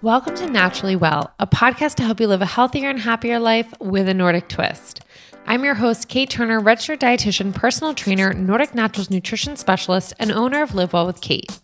[0.00, 3.74] Welcome to Naturally Well, a podcast to help you live a healthier and happier life
[3.80, 5.00] with a Nordic twist.
[5.44, 10.62] I'm your host, Kate Turner, registered dietitian, personal trainer, Nordic Naturals nutrition specialist, and owner
[10.62, 11.58] of Live Well with Kate.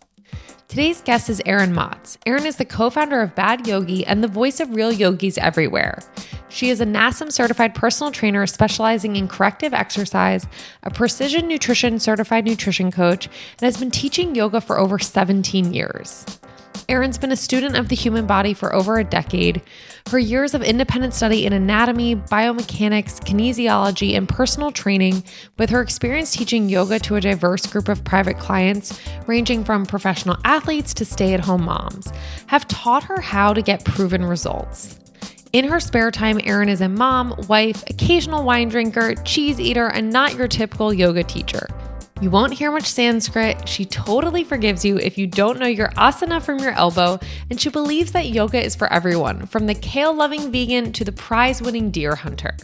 [0.67, 2.17] Today's guest is Erin Motz.
[2.25, 5.99] Erin is the co founder of Bad Yogi and the voice of real yogis everywhere.
[6.49, 10.45] She is a NASM certified personal trainer specializing in corrective exercise,
[10.83, 16.25] a precision nutrition certified nutrition coach, and has been teaching yoga for over 17 years.
[16.87, 19.61] Erin's been a student of the human body for over a decade.
[20.09, 25.23] Her years of independent study in anatomy, biomechanics, kinesiology, and personal training,
[25.57, 30.37] with her experience teaching yoga to a diverse group of private clients, ranging from professional
[30.43, 32.11] athletes to stay at home moms,
[32.47, 34.99] have taught her how to get proven results.
[35.53, 40.11] In her spare time, Erin is a mom, wife, occasional wine drinker, cheese eater, and
[40.11, 41.67] not your typical yoga teacher.
[42.21, 43.67] You won't hear much Sanskrit.
[43.67, 47.19] She totally forgives you if you don't know your asana from your elbow,
[47.49, 51.11] and she believes that yoga is for everyone, from the kale loving vegan to the
[51.11, 52.55] prize winning deer hunter.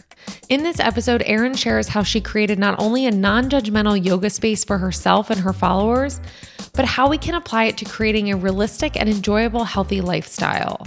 [0.48, 4.64] In this episode, Erin shares how she created not only a non judgmental yoga space
[4.64, 6.18] for herself and her followers,
[6.72, 10.86] but how we can apply it to creating a realistic and enjoyable healthy lifestyle.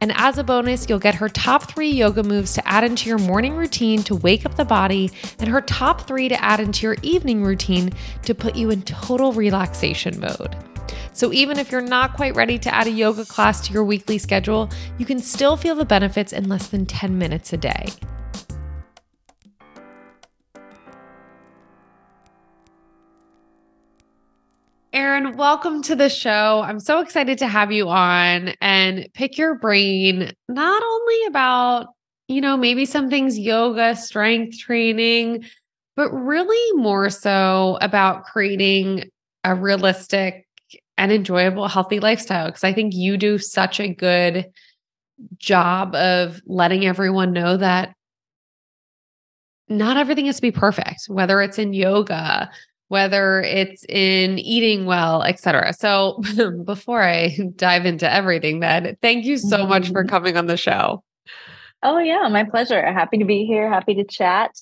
[0.00, 3.18] And as a bonus, you'll get her top three yoga moves to add into your
[3.18, 6.96] morning routine to wake up the body, and her top three to add into your
[7.02, 7.90] evening routine
[8.22, 10.56] to put you in total relaxation mode.
[11.12, 14.18] So, even if you're not quite ready to add a yoga class to your weekly
[14.18, 17.86] schedule, you can still feel the benefits in less than 10 minutes a day.
[24.96, 26.62] Erin, welcome to the show.
[26.64, 28.75] I'm so excited to have you on and
[29.14, 31.88] pick your brain not only about,
[32.28, 35.44] you know, maybe some things yoga, strength training,
[35.96, 39.04] but really more so about creating
[39.44, 40.46] a realistic
[40.98, 42.46] and enjoyable, healthy lifestyle.
[42.46, 44.46] Because I think you do such a good
[45.38, 47.94] job of letting everyone know that
[49.68, 52.50] not everything has to be perfect, whether it's in yoga,
[52.88, 55.72] whether it's in eating well, etc.
[55.72, 56.20] So
[56.64, 60.10] before I dive into everything, then thank you so much for mm-hmm.
[60.10, 61.02] coming on the show.
[61.82, 62.80] Oh yeah, my pleasure.
[62.92, 63.68] Happy to be here.
[63.68, 64.52] Happy to chat,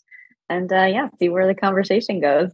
[0.48, 2.50] and uh, yeah, see where the conversation goes.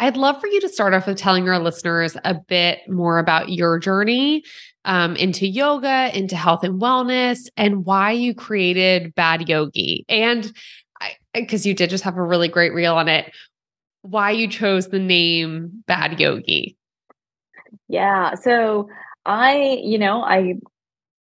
[0.00, 3.48] I'd love for you to start off with telling our listeners a bit more about
[3.48, 4.44] your journey
[4.84, 10.04] um, into yoga, into health and wellness, and why you created Bad Yogi.
[10.08, 10.52] And
[11.34, 13.32] because you did just have a really great reel on it,
[14.10, 16.76] why you chose the name Bad Yogi.
[17.88, 18.34] Yeah.
[18.34, 18.88] So
[19.26, 20.54] I, you know, I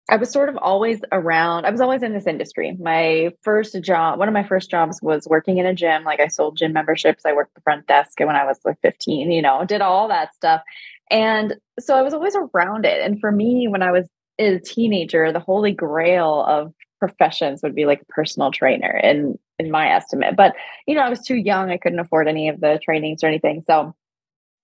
[0.09, 1.67] I was sort of always around.
[1.67, 2.77] I was always in this industry.
[2.79, 6.05] My first job, one of my first jobs was working in a gym.
[6.05, 7.25] Like I sold gym memberships.
[7.27, 10.33] I worked the front desk when I was like 15, you know, did all that
[10.33, 10.63] stuff.
[11.11, 13.01] And so I was always around it.
[13.05, 14.09] And for me, when I was
[14.39, 19.71] a teenager, the holy grail of professions would be like a personal trainer in in
[19.71, 20.37] my estimate.
[20.37, 20.55] But
[20.87, 23.63] you know, I was too young; I couldn't afford any of the trainings or anything.
[23.67, 23.95] So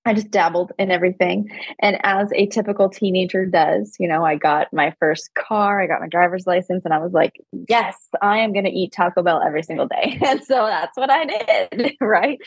[0.05, 1.49] I just dabbled in everything.
[1.79, 6.01] And as a typical teenager does, you know, I got my first car, I got
[6.01, 9.41] my driver's license, and I was like, yes, I am going to eat Taco Bell
[9.45, 10.19] every single day.
[10.27, 12.41] And so that's what I did, right?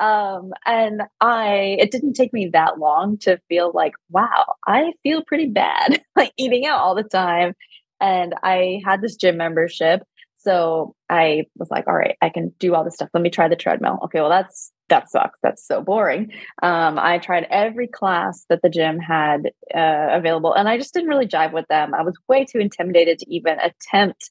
[0.00, 5.22] Um, and I, it didn't take me that long to feel like, wow, I feel
[5.24, 7.54] pretty bad, like eating out all the time
[8.00, 10.02] and I had this gym membership.
[10.46, 13.08] So I was like, all right, I can do all this stuff.
[13.12, 13.98] Let me try the treadmill.
[14.04, 15.40] Okay, well, that's that sucks.
[15.42, 16.30] That's so boring.
[16.62, 21.08] Um, I tried every class that the gym had uh, available, and I just didn't
[21.08, 21.94] really jive with them.
[21.94, 24.30] I was way too intimidated to even attempt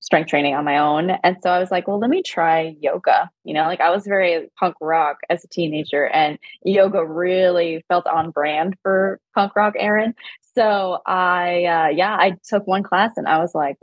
[0.00, 1.10] strength training on my own.
[1.22, 3.30] And so I was like, well, let me try yoga.
[3.44, 8.08] You know, like I was very punk rock as a teenager, and yoga really felt
[8.08, 10.14] on brand for punk rock Erin.
[10.56, 13.76] So I, uh, yeah, I took one class and I was like,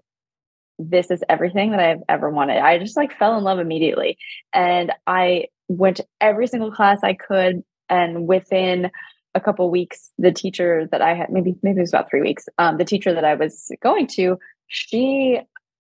[0.90, 2.58] this is everything that I've ever wanted.
[2.58, 4.18] I just like fell in love immediately.
[4.54, 7.64] And I went to every single class I could.
[7.90, 8.92] And within
[9.34, 12.46] a couple weeks, the teacher that I had, maybe, maybe it was about three weeks,
[12.58, 14.38] um, the teacher that I was going to,
[14.68, 15.40] she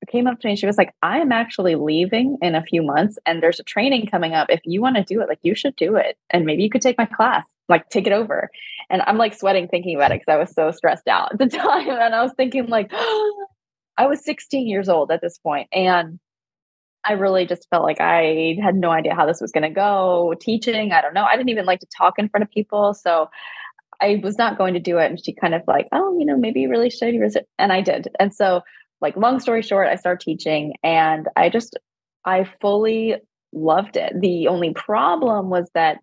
[0.09, 2.81] came up to me and she was like, I am actually leaving in a few
[2.81, 4.47] months and there's a training coming up.
[4.49, 6.17] If you want to do it, like you should do it.
[6.29, 8.49] And maybe you could take my class, like take it over.
[8.89, 11.57] And I'm like sweating thinking about it because I was so stressed out at the
[11.57, 11.89] time.
[11.89, 12.91] And I was thinking, like,
[13.97, 16.19] I was 16 years old at this point, And
[17.03, 20.35] I really just felt like I had no idea how this was going to go.
[20.39, 21.23] Teaching, I don't know.
[21.23, 22.93] I didn't even like to talk in front of people.
[22.93, 23.29] So
[24.01, 25.09] I was not going to do it.
[25.09, 27.15] And she kind of like, oh, you know, maybe you really should.
[27.57, 28.07] And I did.
[28.19, 28.61] And so
[29.01, 31.77] like long story short, I started teaching and I just
[32.23, 33.15] I fully
[33.51, 34.13] loved it.
[34.19, 35.99] The only problem was that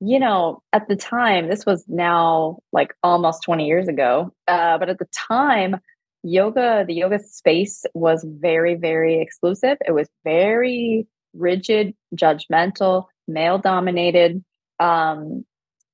[0.00, 4.90] you know, at the time, this was now like almost 20 years ago, uh, but
[4.90, 5.76] at the time,
[6.26, 9.78] yoga, the yoga space was very, very exclusive.
[9.86, 14.44] It was very rigid, judgmental, male dominated.
[14.78, 15.44] Um,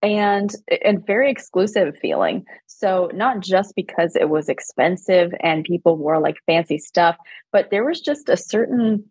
[0.02, 0.50] and
[0.84, 2.44] and very exclusive feeling.
[2.66, 7.16] So not just because it was expensive and people wore like fancy stuff,
[7.52, 9.04] but there was just a certain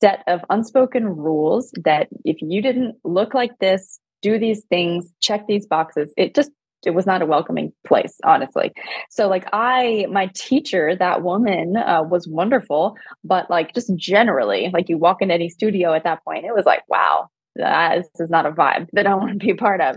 [0.00, 5.46] set of unspoken rules that if you didn't look like this, do these things, check
[5.48, 6.52] these boxes, it just
[6.86, 8.72] it was not a welcoming place honestly
[9.10, 14.88] so like i my teacher that woman uh, was wonderful but like just generally like
[14.88, 18.46] you walk in any studio at that point it was like wow this is not
[18.46, 19.96] a vibe that i want to be a part of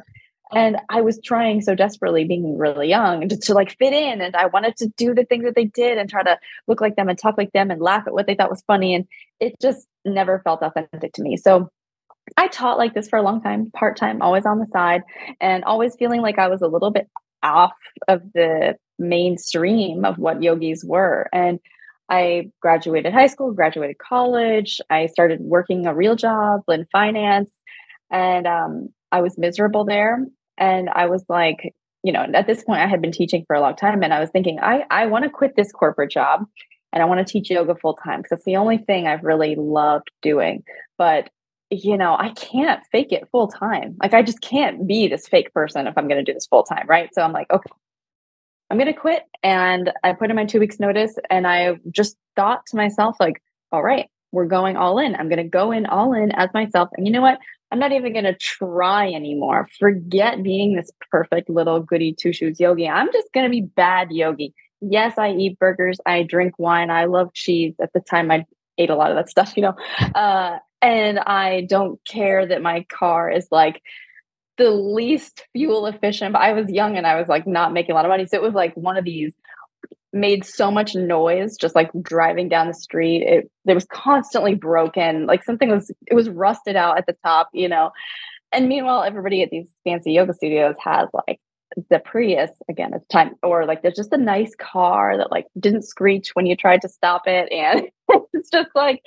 [0.53, 4.21] and I was trying so desperately, being really young, to, to like fit in.
[4.21, 6.37] And I wanted to do the things that they did and try to
[6.67, 8.93] look like them and talk like them and laugh at what they thought was funny.
[8.93, 9.07] And
[9.39, 11.37] it just never felt authentic to me.
[11.37, 11.69] So
[12.37, 15.03] I taught like this for a long time, part time, always on the side,
[15.39, 17.09] and always feeling like I was a little bit
[17.43, 21.27] off of the mainstream of what yogis were.
[21.33, 21.59] And
[22.09, 24.79] I graduated high school, graduated college.
[24.89, 27.51] I started working a real job in finance,
[28.09, 30.25] and um, I was miserable there.
[30.57, 31.73] And I was like,
[32.03, 34.19] you know, at this point I had been teaching for a long time and I
[34.19, 36.45] was thinking, I, I want to quit this corporate job
[36.91, 39.55] and I want to teach yoga full time because it's the only thing I've really
[39.55, 40.63] loved doing.
[40.97, 41.29] But
[41.71, 43.95] you know, I can't fake it full time.
[44.01, 46.63] Like I just can't be this fake person if I'm going to do this full
[46.63, 47.09] time, right?
[47.13, 47.71] So I'm like, okay,
[48.69, 49.23] I'm going to quit.
[49.41, 53.41] And I put in my two weeks notice and I just thought to myself, like,
[53.71, 55.15] all right, we're going all in.
[55.15, 56.89] I'm going to go in all in as myself.
[56.97, 57.39] And you know what?
[57.71, 59.67] I'm not even going to try anymore.
[59.79, 62.87] Forget being this perfect little goody two shoes yogi.
[62.87, 64.53] I'm just going to be bad yogi.
[64.81, 65.99] Yes, I eat burgers.
[66.05, 66.89] I drink wine.
[66.89, 67.75] I love cheese.
[67.81, 68.45] At the time, I
[68.89, 69.75] a lot of that stuff, you know.
[70.15, 73.81] Uh, and I don't care that my car is like
[74.57, 76.33] the least fuel efficient.
[76.33, 78.25] But I was young and I was like not making a lot of money.
[78.25, 79.33] So it was like one of these
[80.13, 85.25] made so much noise just like driving down the street it it was constantly broken
[85.25, 87.91] like something was it was rusted out at the top you know
[88.51, 91.39] and meanwhile everybody at these fancy yoga studios has like
[91.89, 95.83] the Prius again the time or like there's just a nice car that like didn't
[95.83, 97.89] screech when you tried to stop it and
[98.33, 99.01] it's just like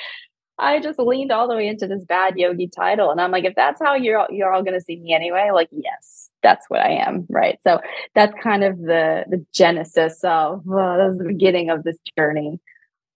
[0.58, 3.10] I just leaned all the way into this bad yogi title.
[3.10, 5.50] And I'm like, if that's how you're all, you're all going to see me anyway,
[5.52, 7.26] like, yes, that's what I am.
[7.28, 7.58] Right.
[7.64, 7.80] So
[8.14, 12.60] that's kind of the, the genesis of, uh, that was the beginning of this journey.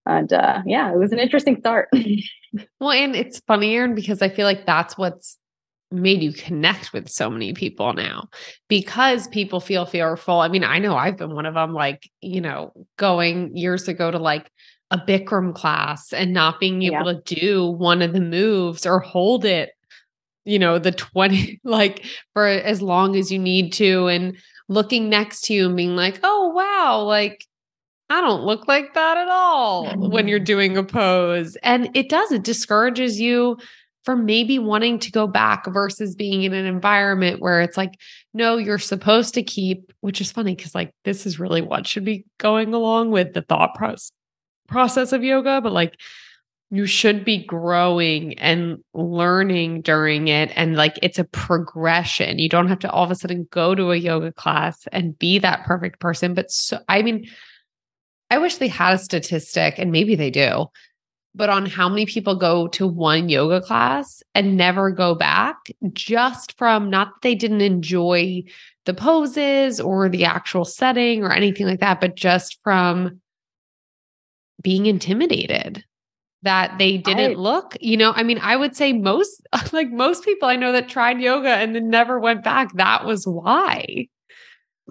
[0.04, 1.90] And uh, yeah, it was an interesting start.
[2.80, 5.38] well, and it's funnier because I feel like that's what's
[5.90, 8.28] made you connect with so many people now
[8.68, 10.40] because people feel fearful.
[10.40, 14.10] I mean, I know I've been one of them, like, you know, going years ago
[14.10, 14.50] to like
[14.90, 17.20] a Bikram class and not being able yeah.
[17.24, 19.70] to do one of the moves or hold it,
[20.44, 22.04] you know, the 20, like
[22.34, 24.36] for as long as you need to, and
[24.68, 27.46] looking next to you and being like, oh, wow, like
[28.10, 30.28] I don't look like that at all when mm-hmm.
[30.28, 31.56] you're doing a pose.
[31.62, 33.58] And it does, it discourages you
[34.08, 37.92] from maybe wanting to go back versus being in an environment where it's like,
[38.32, 42.06] no, you're supposed to keep, which is funny because like this is really what should
[42.06, 44.10] be going along with the thought process
[44.66, 46.00] process of yoga, but like
[46.70, 50.50] you should be growing and learning during it.
[50.56, 52.38] And like it's a progression.
[52.38, 55.38] You don't have to all of a sudden go to a yoga class and be
[55.40, 56.32] that perfect person.
[56.32, 57.28] But so, I mean,
[58.30, 60.66] I wish they had a statistic, and maybe they do,
[61.38, 65.56] but on how many people go to one yoga class and never go back
[65.92, 68.42] just from not that they didn't enjoy
[68.86, 73.20] the poses or the actual setting or anything like that, but just from
[74.62, 75.84] being intimidated
[76.42, 79.42] that they didn't I, look you know i mean i would say most
[79.72, 83.26] like most people i know that tried yoga and then never went back that was
[83.26, 84.06] why.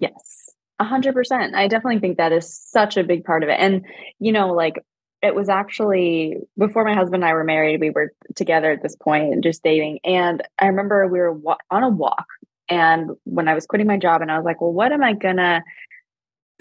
[0.02, 0.48] Yes
[0.80, 1.56] a hundred percent.
[1.56, 3.60] I definitely think that is such a big part of it.
[3.60, 3.86] And
[4.20, 4.84] you know like
[5.22, 8.96] it was actually before my husband and i were married we were together at this
[8.96, 12.26] point and just dating and i remember we were wa- on a walk
[12.70, 15.14] and when i was quitting my job and i was like well what am i
[15.14, 15.64] gonna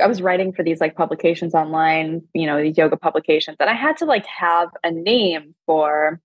[0.00, 3.74] I was writing for these like publications online, you know, these yoga publications, and I
[3.74, 6.20] had to like have a name for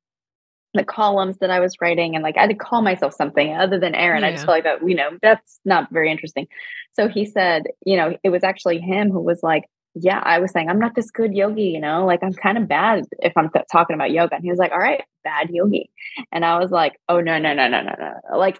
[0.73, 3.79] the columns that I was writing, and like I had to call myself something other
[3.79, 4.21] than Erin.
[4.21, 4.27] Yeah.
[4.27, 6.47] I just felt like that, you know, that's not very interesting.
[6.93, 10.51] So he said, you know, it was actually him who was like, yeah, I was
[10.51, 13.49] saying I'm not this good yogi, you know, like I'm kind of bad if I'm
[13.49, 14.35] th- talking about yoga.
[14.35, 15.89] And he was like, all right, bad yogi,
[16.31, 18.59] and I was like, oh no, no, no, no, no, no, like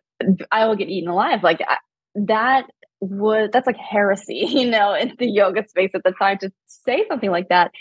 [0.51, 1.77] I will get eaten alive, like I,
[2.15, 2.65] that
[3.01, 7.05] would that's like heresy, you know, in the yoga space at the time to say
[7.07, 7.71] something like that.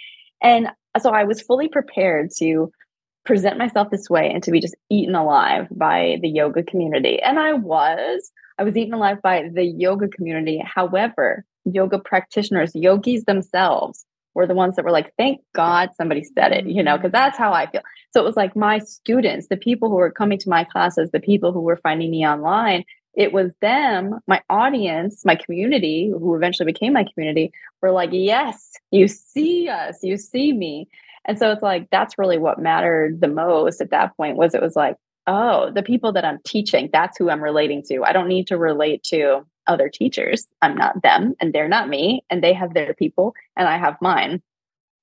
[0.42, 0.68] And
[1.00, 2.72] so I was fully prepared to
[3.24, 7.20] present myself this way and to be just eaten alive by the yoga community.
[7.22, 8.32] And I was.
[8.58, 10.62] I was eaten alive by the yoga community.
[10.64, 16.52] However, yoga practitioners, yogis themselves were the ones that were like, thank God somebody said
[16.52, 17.82] it, you know, because that's how I feel.
[18.12, 21.20] So it was like my students, the people who were coming to my classes, the
[21.20, 26.66] people who were finding me online, it was them, my audience, my community, who eventually
[26.66, 27.50] became my community,
[27.82, 30.88] were like, yes, you see us, you see me.
[31.24, 34.62] And so it's like, that's really what mattered the most at that point was it
[34.62, 34.96] was like,
[35.30, 38.02] oh, the people that I'm teaching, that's who I'm relating to.
[38.02, 40.48] I don't need to relate to other teachers.
[40.60, 43.96] I'm not them and they're not me and they have their people and I have
[44.02, 44.42] mine.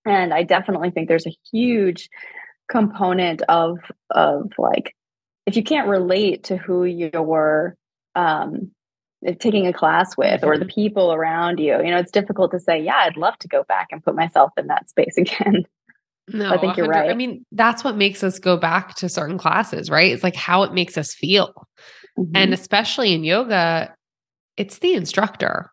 [0.05, 2.09] And I definitely think there's a huge
[2.69, 3.77] component of
[4.09, 4.93] of like
[5.45, 7.77] if you can't relate to who you're
[8.15, 8.71] um
[9.39, 10.73] taking a class with or the mm-hmm.
[10.73, 13.87] people around you, you know, it's difficult to say, yeah, I'd love to go back
[13.91, 15.63] and put myself in that space again.
[16.29, 17.09] No, I think you're right.
[17.09, 20.11] I mean, that's what makes us go back to certain classes, right?
[20.11, 21.67] It's like how it makes us feel.
[22.17, 22.35] Mm-hmm.
[22.35, 23.93] And especially in yoga,
[24.57, 25.71] it's the instructor.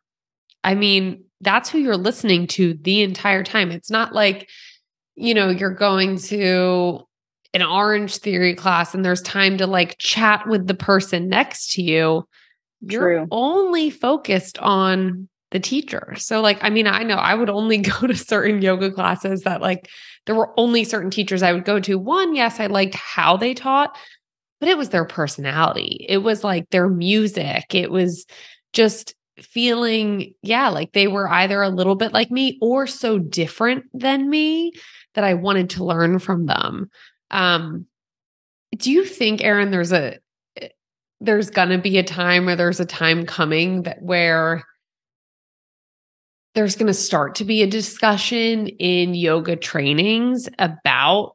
[0.62, 3.72] I mean, that's who you're listening to the entire time.
[3.72, 4.48] It's not like,
[5.16, 7.00] you know, you're going to
[7.52, 12.26] an Orangetheory class and there's time to like chat with the person next to you.
[12.80, 13.26] You're True.
[13.30, 16.14] only focused on the teacher.
[16.18, 19.62] So, like, I mean, I know I would only go to certain yoga classes that,
[19.62, 19.88] like,
[20.26, 21.98] there were only certain teachers I would go to.
[21.98, 23.96] One, yes, I liked how they taught,
[24.60, 26.06] but it was their personality.
[26.08, 27.74] It was like their music.
[27.74, 28.26] It was
[28.72, 33.84] just feeling, yeah, like they were either a little bit like me or so different
[33.92, 34.72] than me
[35.14, 36.90] that I wanted to learn from them.
[37.30, 37.86] Um,
[38.76, 40.18] do you think, Erin, there's a
[40.60, 40.68] eh,
[41.20, 44.64] there's gonna be a time or there's a time coming that where
[46.54, 51.34] there's going to start to be a discussion in yoga trainings about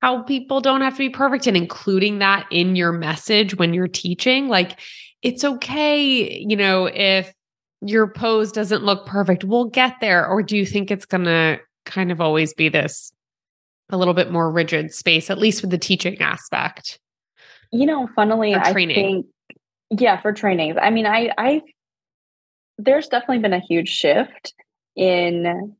[0.00, 3.88] how people don't have to be perfect and including that in your message when you're
[3.88, 4.48] teaching.
[4.48, 4.78] Like,
[5.22, 7.32] it's okay, you know, if
[7.80, 10.26] your pose doesn't look perfect, we'll get there.
[10.26, 13.12] Or do you think it's going to kind of always be this
[13.90, 17.00] a little bit more rigid space, at least with the teaching aspect?
[17.72, 19.26] You know, funnily, I think,
[19.90, 20.76] yeah, for trainings.
[20.80, 21.62] I mean, I, I
[22.78, 24.54] there's definitely been a huge shift
[24.96, 25.76] in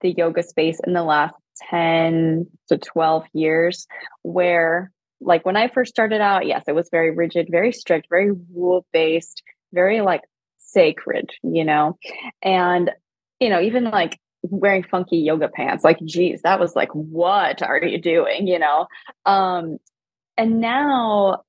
[0.00, 1.34] the yoga space in the last
[1.70, 3.86] 10 to 12 years
[4.22, 8.32] where like when i first started out yes it was very rigid very strict very
[8.54, 10.22] rule based very like
[10.72, 11.98] sacred you know?
[12.42, 12.90] And
[13.40, 17.82] you know even like wearing funky yoga pants like geez that was like what are
[17.82, 18.86] you doing you know?
[19.26, 19.78] Um
[20.36, 21.42] and now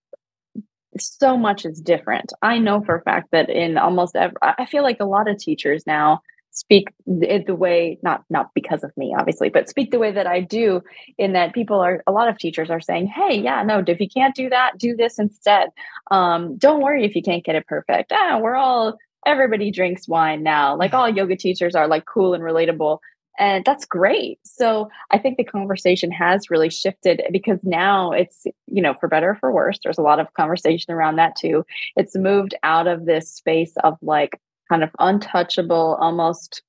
[1.00, 2.34] so much is different.
[2.42, 5.38] I know for a fact that in almost every, I feel like a lot of
[5.38, 6.22] teachers now
[6.52, 10.28] speak the, the way not not because of me obviously but speak the way that
[10.28, 10.82] i do
[11.18, 14.08] in that people are a lot of teachers are saying hey yeah no if you
[14.08, 15.70] can't do that do this instead.
[16.12, 18.12] Um, don't worry if you can't get it perfect.
[18.14, 20.76] Ah, we're all everybody drinks wine now.
[20.76, 23.00] Like all yoga teachers are like cool and relatable
[23.40, 24.40] and that's great.
[24.44, 29.32] So i think the conversation has really shifted because now it's you know for better
[29.32, 31.66] or for worse there's a lot of conversation around that too.
[31.96, 36.62] It's moved out of this space of like kind of untouchable almost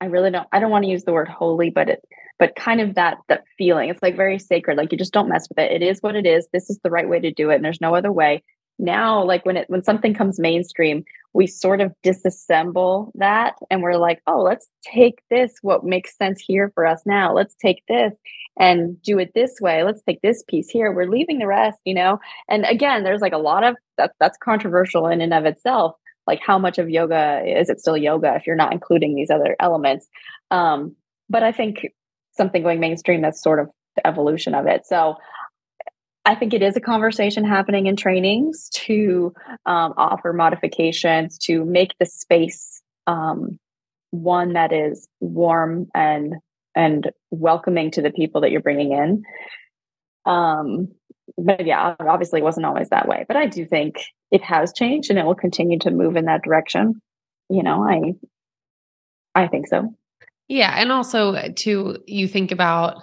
[0.00, 2.04] i really don't i don't want to use the word holy but it
[2.42, 3.88] but kind of that that feeling.
[3.88, 5.70] It's like very sacred like you just don't mess with it.
[5.70, 6.48] It is what it is.
[6.52, 8.42] This is the right way to do it and there's no other way.
[8.80, 13.96] Now like when it when something comes mainstream we sort of disassemble that and we're
[13.96, 17.32] like oh let's take this what makes sense here for us now.
[17.34, 18.14] Let's take this
[18.58, 19.82] and do it this way.
[19.82, 20.92] Let's take this piece here.
[20.92, 22.18] We're leaving the rest you know?
[22.48, 25.96] And again there's like a lot of that that's controversial in and of itself
[26.26, 29.56] like how much of yoga is it still yoga if you're not including these other
[29.60, 30.08] elements?
[30.50, 30.96] Um
[31.28, 31.86] but i think
[32.32, 34.86] something going mainstream that's sort of the evolution of it.
[34.86, 35.16] So
[36.24, 39.32] I think it is a conversation happening in trainings to
[39.66, 43.58] um, offer modifications to make the space um,
[44.10, 46.34] one that is warm and
[46.74, 49.22] and welcoming to the people that you're bringing in.
[50.24, 50.88] Um,
[51.36, 53.24] but yeah, obviously, it wasn't always that way.
[53.26, 53.96] But I do think
[54.30, 57.00] it has changed, and it will continue to move in that direction.
[57.48, 58.14] You know, I
[59.34, 59.94] I think so.
[60.48, 63.02] Yeah, and also to you think about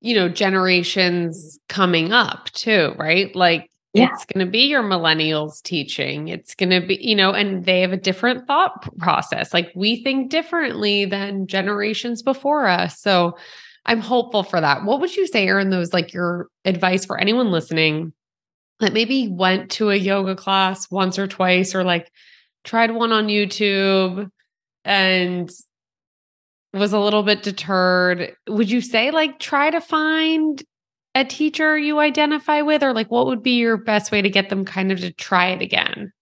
[0.00, 3.34] you know, generations coming up too, right?
[3.36, 4.08] Like yeah.
[4.12, 6.28] it's going to be your millennials teaching.
[6.28, 9.52] It's going to be, you know, and they have a different thought process.
[9.52, 13.00] Like we think differently than generations before us.
[13.00, 13.36] So
[13.86, 14.84] I'm hopeful for that.
[14.84, 18.12] What would you say, Erin, those like your advice for anyone listening
[18.80, 22.10] that maybe went to a yoga class once or twice or like
[22.64, 24.30] tried one on YouTube
[24.84, 25.50] and
[26.72, 30.62] was a little bit deterred, would you say like try to find
[31.14, 34.48] a teacher you identify with or like what would be your best way to get
[34.48, 36.12] them kind of to try it again?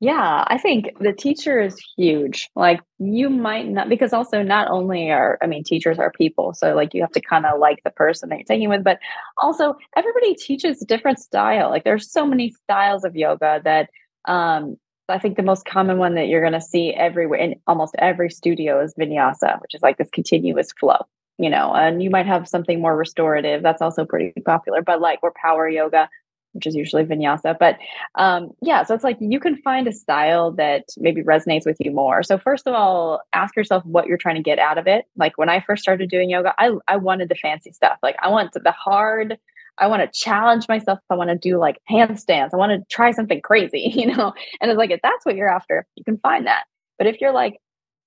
[0.00, 2.48] Yeah, I think the teacher is huge.
[2.54, 6.74] Like you might not because also not only are I mean teachers are people, so
[6.74, 9.00] like you have to kind of like the person that you're taking with, but
[9.38, 11.70] also everybody teaches different style.
[11.70, 13.90] Like there's so many styles of yoga that
[14.26, 14.76] um
[15.12, 18.30] I think the most common one that you're going to see everywhere in almost every
[18.30, 20.98] studio is vinyasa, which is like this continuous flow,
[21.38, 23.62] you know, and you might have something more restorative.
[23.62, 26.08] That's also pretty popular, but like or power yoga,
[26.52, 27.56] which is usually vinyasa.
[27.58, 27.78] But
[28.16, 31.90] um, yeah, so it's like you can find a style that maybe resonates with you
[31.90, 32.22] more.
[32.22, 35.06] So first of all, ask yourself what you're trying to get out of it.
[35.16, 37.98] Like when I first started doing yoga, I I wanted the fancy stuff.
[38.02, 39.38] Like I want the hard.
[39.80, 40.98] I want to challenge myself.
[41.10, 42.50] I want to do like handstands.
[42.52, 44.32] I want to try something crazy, you know.
[44.60, 46.64] And it's like if that's what you're after, you can find that.
[46.98, 47.58] But if you're like,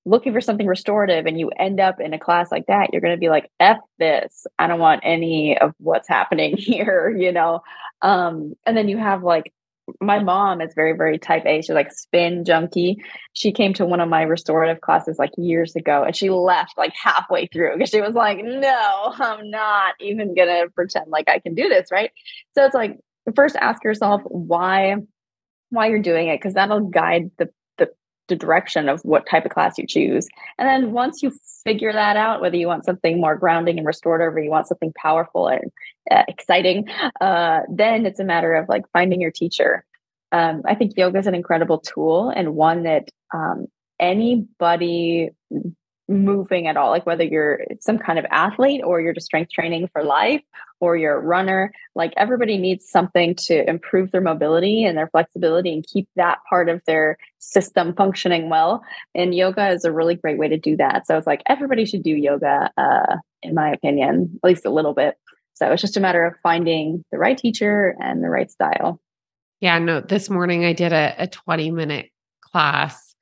[0.06, 3.16] looking for something restorative and you end up in a class like that, you're going
[3.16, 4.48] to be like, F this.
[4.58, 7.62] I don't want any of what's happening here, you know?
[8.02, 9.54] Um, and then you have like,
[10.00, 11.62] my mom is very, very type A.
[11.62, 13.04] She's like spin junkie.
[13.34, 16.94] She came to one of my restorative classes like years ago and she left like
[16.96, 21.56] halfway through because she was like, no, I'm not even to pretend like I can
[21.56, 21.90] do this.
[21.92, 22.12] Right.
[22.54, 22.98] So it's like,
[23.36, 24.96] first ask yourself why
[25.70, 27.50] why you're doing it because that'll guide the
[28.32, 30.28] the direction of what type of class you choose.
[30.58, 31.34] And then once you
[31.66, 34.94] figure that out, whether you want something more grounding and restorative or you want something
[34.96, 35.70] powerful and
[36.10, 36.88] uh, exciting,
[37.20, 39.86] uh, then it's a matter of like finding your teacher.
[40.32, 43.68] Um, I think yoga is an incredible tool and one that um,
[44.00, 45.32] anybody
[46.12, 49.90] moving at all, like whether you're some kind of athlete or you're just strength training
[49.92, 50.42] for life
[50.80, 55.74] or you're a runner, like everybody needs something to improve their mobility and their flexibility
[55.74, 58.84] and keep that part of their system functioning well.
[59.16, 61.08] And yoga is a really great way to do that.
[61.08, 64.94] So it's like everybody should do yoga, uh, in my opinion, at least a little
[64.94, 65.16] bit.
[65.54, 69.00] So it's just a matter of finding the right teacher and the right style.
[69.60, 72.10] Yeah, no, this morning I did a, a 20 minute
[72.42, 73.16] class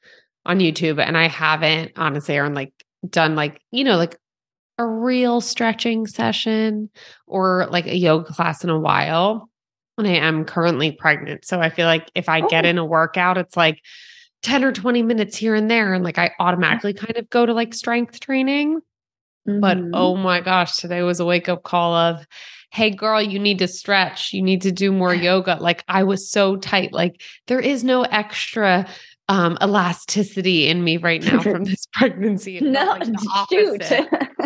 [0.46, 2.74] on YouTube and I haven't honestly Erin like
[3.08, 4.18] done like, you know, like
[4.78, 6.89] a real stretching session
[7.28, 9.50] or like a yoga class in a while.
[9.98, 11.44] And I am currently pregnant.
[11.44, 12.48] So I feel like if I oh.
[12.48, 13.82] get in a workout, it's like
[14.44, 15.94] 10 or 20 minutes here and there.
[15.94, 18.80] And like I automatically kind of go to like strength training.
[19.50, 19.60] Mm-hmm.
[19.60, 22.26] But oh my gosh, today was a wake up call of,
[22.72, 24.34] hey girl, you need to stretch.
[24.34, 25.58] You need to do more yoga.
[25.60, 26.94] Like I was so tight.
[26.94, 28.88] Like there is no extra
[29.28, 32.60] um, elasticity in me right now from this pregnancy.
[32.60, 33.84] No, like shoot.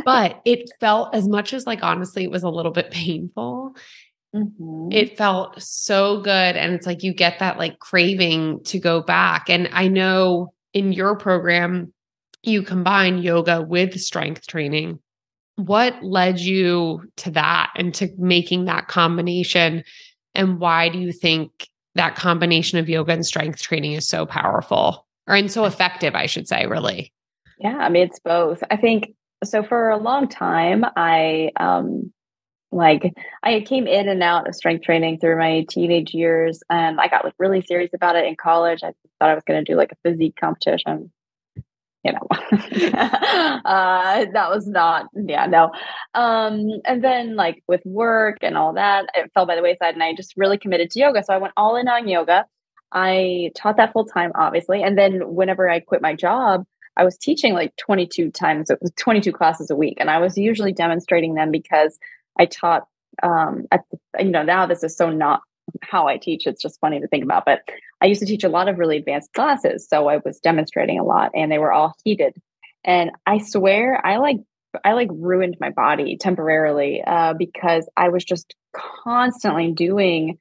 [0.06, 3.76] but it felt as much as like honestly, it was a little bit painful.
[4.36, 4.90] Mm-hmm.
[4.92, 6.58] It felt so good.
[6.58, 9.50] And it's like you get that like craving to go back.
[9.50, 11.94] And I know in your program,
[12.44, 15.00] you combine yoga with strength training.
[15.56, 19.84] What led you to that and to making that combination?
[20.36, 25.06] And why do you think that combination of yoga and strength training is so powerful
[25.28, 27.14] or and so effective, I should say, really.
[27.60, 28.64] Yeah, I mean it's both.
[28.70, 32.12] I think so for a long time I um
[32.72, 37.08] like I came in and out of strength training through my teenage years and I
[37.08, 38.80] got like really serious about it in college.
[38.84, 41.12] I thought I was going to do like a physique competition
[42.04, 45.72] you know uh, that was not yeah no
[46.14, 50.04] um and then like with work and all that it fell by the wayside and
[50.04, 52.46] i just really committed to yoga so i went all in on yoga
[52.92, 56.66] i taught that full time obviously and then whenever i quit my job
[56.98, 61.36] i was teaching like 22 times 22 classes a week and i was usually demonstrating
[61.36, 61.98] them because
[62.40, 62.84] i taught
[63.22, 65.42] um at the, you know now this is so not
[65.82, 66.48] how I teach.
[66.48, 67.46] It's just funny to think about.
[67.46, 67.62] But
[68.04, 69.88] I used to teach a lot of really advanced classes.
[69.88, 72.36] So I was demonstrating a lot and they were all heated.
[72.84, 74.38] And I swear I like
[74.84, 80.38] I like ruined my body temporarily uh, because I was just constantly doing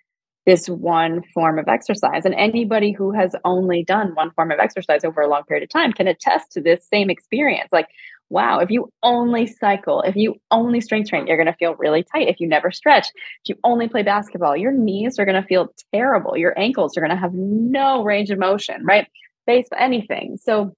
[0.46, 2.24] this one form of exercise.
[2.24, 5.68] And anybody who has only done one form of exercise over a long period of
[5.68, 7.68] time can attest to this same experience.
[7.70, 7.86] Like
[8.32, 12.02] wow, if you only cycle, if you only strength train, you're going to feel really
[12.02, 12.28] tight.
[12.28, 13.08] If you never stretch,
[13.44, 16.36] if you only play basketball, your knees are going to feel terrible.
[16.36, 19.06] Your ankles are going to have no range of motion, right?
[19.44, 20.38] Face anything.
[20.42, 20.72] So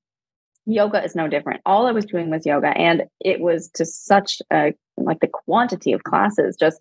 [0.67, 1.61] yoga is no different.
[1.65, 5.93] All I was doing was yoga and it was to such a like the quantity
[5.93, 6.81] of classes just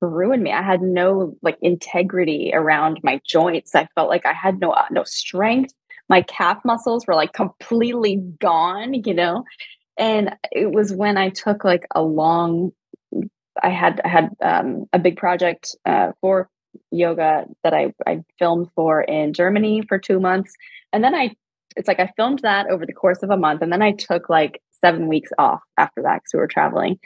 [0.00, 0.50] ruined me.
[0.50, 3.76] I had no like integrity around my joints.
[3.76, 5.72] I felt like I had no uh, no strength.
[6.08, 9.44] My calf muscles were like completely gone, you know
[10.00, 12.72] and it was when I took like a long.
[13.62, 16.48] I had I had um, a big project uh, for
[16.90, 20.52] yoga that I I filmed for in Germany for two months,
[20.92, 21.36] and then I
[21.76, 24.28] it's like I filmed that over the course of a month, and then I took
[24.30, 26.98] like seven weeks off after that because we were traveling.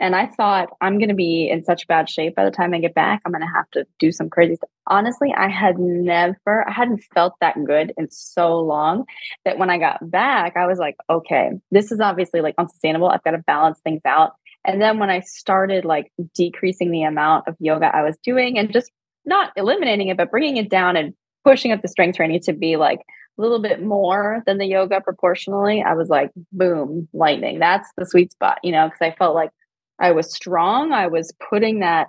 [0.00, 2.78] And I thought I'm going to be in such bad shape by the time I
[2.78, 3.20] get back.
[3.24, 4.70] I'm going to have to do some crazy stuff.
[4.88, 9.04] Honestly, I had never, I hadn't felt that good in so long
[9.44, 13.08] that when I got back, I was like, okay, this is obviously like unsustainable.
[13.08, 14.32] I've got to balance things out.
[14.64, 18.72] And then when I started like decreasing the amount of yoga I was doing and
[18.72, 18.90] just
[19.24, 22.76] not eliminating it, but bringing it down and pushing up the strength training to be
[22.76, 23.00] like
[23.38, 27.58] a little bit more than the yoga proportionally, I was like, boom, lightning.
[27.58, 29.50] That's the sweet spot, you know, because I felt like
[30.00, 30.92] I was strong.
[30.92, 32.08] I was putting that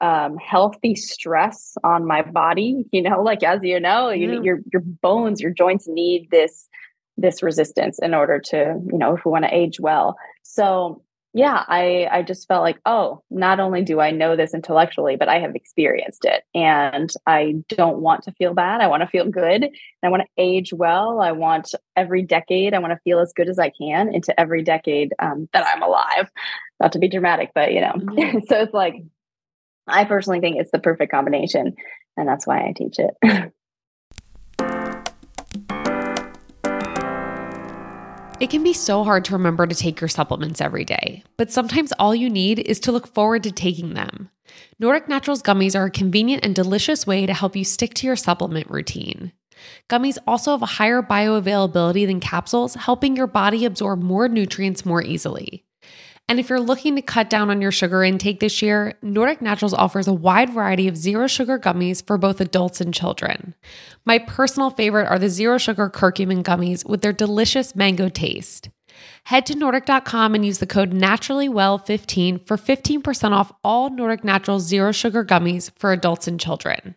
[0.00, 2.84] um, healthy stress on my body.
[2.92, 4.32] You know, like as you know, yeah.
[4.32, 6.68] you, your your bones, your joints need this
[7.18, 10.16] this resistance in order to, you know, if we want to age well.
[10.42, 11.02] So
[11.36, 15.28] yeah, I I just felt like, oh, not only do I know this intellectually, but
[15.28, 18.80] I have experienced it, and I don't want to feel bad.
[18.80, 19.68] I want to feel good.
[20.02, 21.20] I want to age well.
[21.20, 22.72] I want every decade.
[22.72, 25.82] I want to feel as good as I can into every decade um, that I'm
[25.82, 26.30] alive.
[26.80, 28.38] Not to be dramatic, but you know, mm-hmm.
[28.48, 28.94] so it's like
[29.88, 31.74] I personally think it's the perfect combination,
[32.16, 33.52] and that's why I teach it.
[38.38, 41.92] It can be so hard to remember to take your supplements every day, but sometimes
[41.92, 44.28] all you need is to look forward to taking them.
[44.78, 48.16] Nordic Naturals gummies are a convenient and delicious way to help you stick to your
[48.16, 49.32] supplement routine.
[49.88, 55.02] Gummies also have a higher bioavailability than capsules, helping your body absorb more nutrients more
[55.02, 55.65] easily.
[56.28, 59.74] And if you're looking to cut down on your sugar intake this year, Nordic Naturals
[59.74, 63.54] offers a wide variety of zero sugar gummies for both adults and children.
[64.04, 68.70] My personal favorite are the zero sugar curcumin gummies with their delicious mango taste.
[69.24, 74.90] Head to Nordic.com and use the code NaturallyWell15 for 15% off all Nordic Naturals zero
[74.90, 76.96] sugar gummies for adults and children.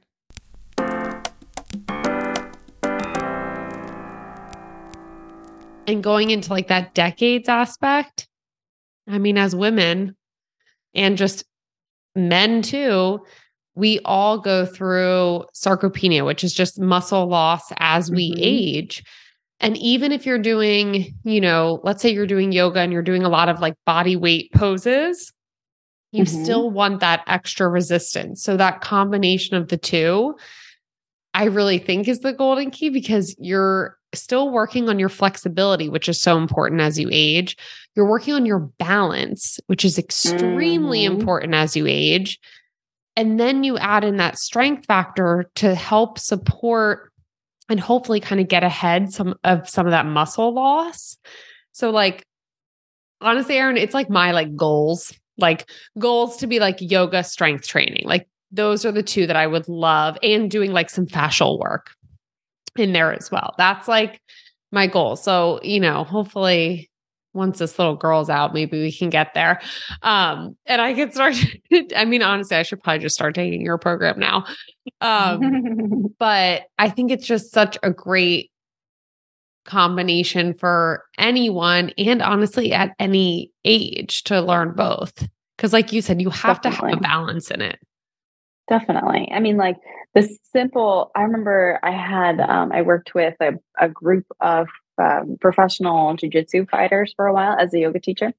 [5.86, 8.29] And going into like that decades aspect,
[9.10, 10.16] I mean, as women
[10.94, 11.44] and just
[12.16, 13.20] men too,
[13.76, 18.42] we all go through sarcopenia, which is just muscle loss as we mm-hmm.
[18.44, 19.04] age.
[19.60, 23.24] And even if you're doing, you know, let's say you're doing yoga and you're doing
[23.24, 25.34] a lot of like body weight poses,
[26.12, 26.44] you mm-hmm.
[26.44, 28.44] still want that extra resistance.
[28.44, 30.36] So that combination of the two,
[31.40, 36.10] I really think is the golden key because you're still working on your flexibility, which
[36.10, 37.56] is so important as you age.
[37.96, 41.18] You're working on your balance, which is extremely mm-hmm.
[41.18, 42.42] important as you age.
[43.16, 47.10] And then you add in that strength factor to help support
[47.70, 51.16] and hopefully kind of get ahead some of some of that muscle loss.
[51.72, 52.26] So like
[53.22, 58.04] honestly Erin, it's like my like goals, like goals to be like yoga strength training.
[58.04, 61.92] Like those are the two that I would love and doing like some fascial work
[62.78, 63.54] in there as well.
[63.58, 64.22] That's like
[64.72, 65.16] my goal.
[65.16, 66.90] So, you know, hopefully
[67.34, 69.62] once this little girl's out, maybe we can get there.
[70.02, 71.36] Um, and I can start.
[71.96, 74.46] I mean, honestly, I should probably just start taking your program now.
[75.02, 78.52] Um, but I think it's just such a great
[79.66, 85.28] combination for anyone and honestly at any age to learn both.
[85.60, 86.92] Cause like you said, you have Definitely.
[86.92, 87.80] to have a balance in it.
[88.70, 89.30] Definitely.
[89.34, 89.78] I mean, like
[90.14, 94.68] the simple, I remember I had, um, I worked with a, a group of
[95.02, 98.32] um, professional jujitsu fighters for a while as a yoga teacher.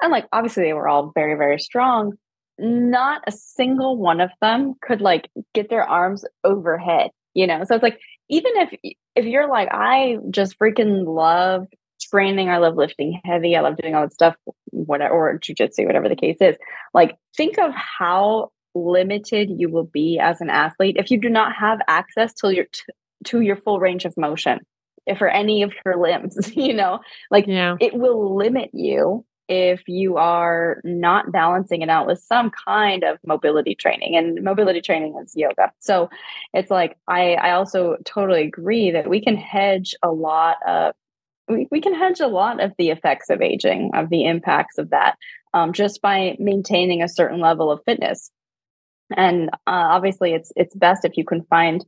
[0.00, 2.14] And like, obviously, they were all very, very strong.
[2.58, 7.62] Not a single one of them could like get their arms overhead, you know?
[7.64, 11.66] So it's like, even if, if you're like, I just freaking love
[12.10, 14.34] training, I love lifting heavy, I love doing all that stuff,
[14.66, 16.56] whatever, or jujitsu, whatever the case is,
[16.92, 21.54] like, think of how limited you will be as an athlete if you do not
[21.54, 22.82] have access to your t-
[23.24, 24.60] to your full range of motion
[25.06, 27.00] if for any of your limbs you know?
[27.30, 27.76] Like yeah.
[27.80, 33.18] it will limit you if you are not balancing it out with some kind of
[33.26, 35.72] mobility training and mobility training is yoga.
[35.80, 36.08] So
[36.54, 40.94] it's like i i also totally agree that we can hedge a lot of
[41.48, 44.90] we, we can hedge a lot of the effects of aging of the impacts of
[44.90, 45.16] that
[45.54, 48.30] um, just by maintaining a certain level of fitness
[49.16, 51.84] and uh, obviously it's it's best if you can find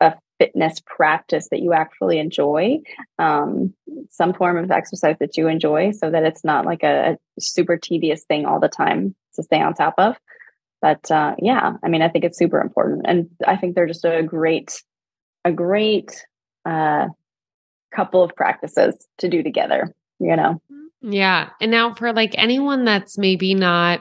[0.00, 2.78] a fitness practice that you actually enjoy
[3.18, 3.72] um,
[4.10, 7.76] some form of exercise that you enjoy so that it's not like a, a super
[7.76, 10.16] tedious thing all the time to stay on top of.
[10.82, 13.06] But uh, yeah i mean i think it's super important.
[13.06, 14.82] And i think they're just a great
[15.44, 16.26] a great
[16.64, 17.06] uh,
[17.94, 20.60] couple of practices to do together you know?
[21.02, 21.50] Yeah.
[21.60, 24.00] And now for like anyone that's maybe not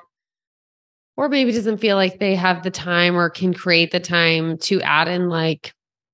[1.18, 4.82] or maybe doesn't feel like they have the time or can create the time to
[4.82, 5.74] add in like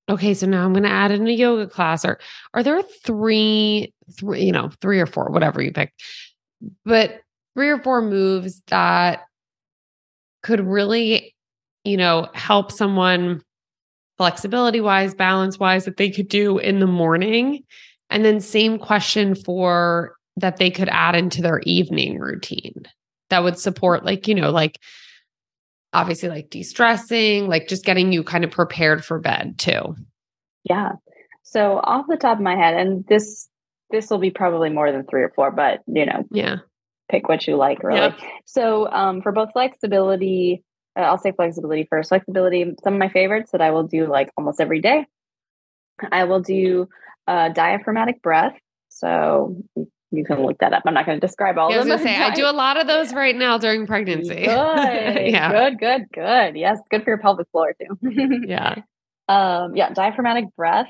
[0.09, 2.19] okay so now i'm going to add in a yoga class or
[2.53, 5.93] are there three three you know three or four whatever you pick
[6.85, 7.21] but
[7.55, 9.21] three or four moves that
[10.43, 11.35] could really
[11.83, 13.41] you know help someone
[14.21, 17.63] flexibility wise, balance wise that they could do in the morning?
[18.11, 22.83] And then, same question for that they could add into their evening routine
[23.31, 24.79] that would support, like, you know, like
[25.93, 29.95] obviously like de stressing, like just getting you kind of prepared for bed too.
[30.63, 30.93] Yeah.
[31.43, 33.49] So, off the top of my head, and this
[33.89, 36.57] this will be probably more than three or four, but you know, yeah,
[37.09, 37.99] pick what you like, really.
[37.99, 38.19] Yep.
[38.45, 40.63] So, um, for both flexibility,
[40.97, 42.09] uh, I'll say flexibility first.
[42.09, 45.05] Flexibility, some of my favorites that I will do like almost every day.
[46.11, 46.87] I will do
[47.27, 48.57] uh, diaphragmatic breath.
[48.89, 49.63] So
[50.11, 50.83] you can look that up.
[50.85, 51.91] I'm not going to describe all yeah, of them.
[51.91, 54.35] I was going to say, I do a lot of those right now during pregnancy.
[54.35, 54.45] Good.
[54.45, 55.51] yeah.
[55.51, 56.55] Good, good, good.
[56.55, 56.79] Yes.
[56.89, 57.97] Good for your pelvic floor too.
[58.47, 58.75] yeah.
[59.29, 59.91] Um, yeah.
[59.93, 60.87] Diaphragmatic breath,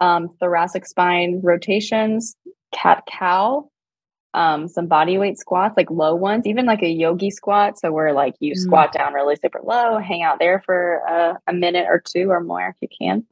[0.00, 2.36] um, thoracic spine rotations,
[2.72, 3.70] cat cow,
[4.34, 7.78] um, some body weight squats, like low ones, even like a yogi squat.
[7.78, 8.58] So where like you mm.
[8.58, 12.40] squat down really super low, hang out there for a, a minute or two or
[12.40, 13.24] more if you can.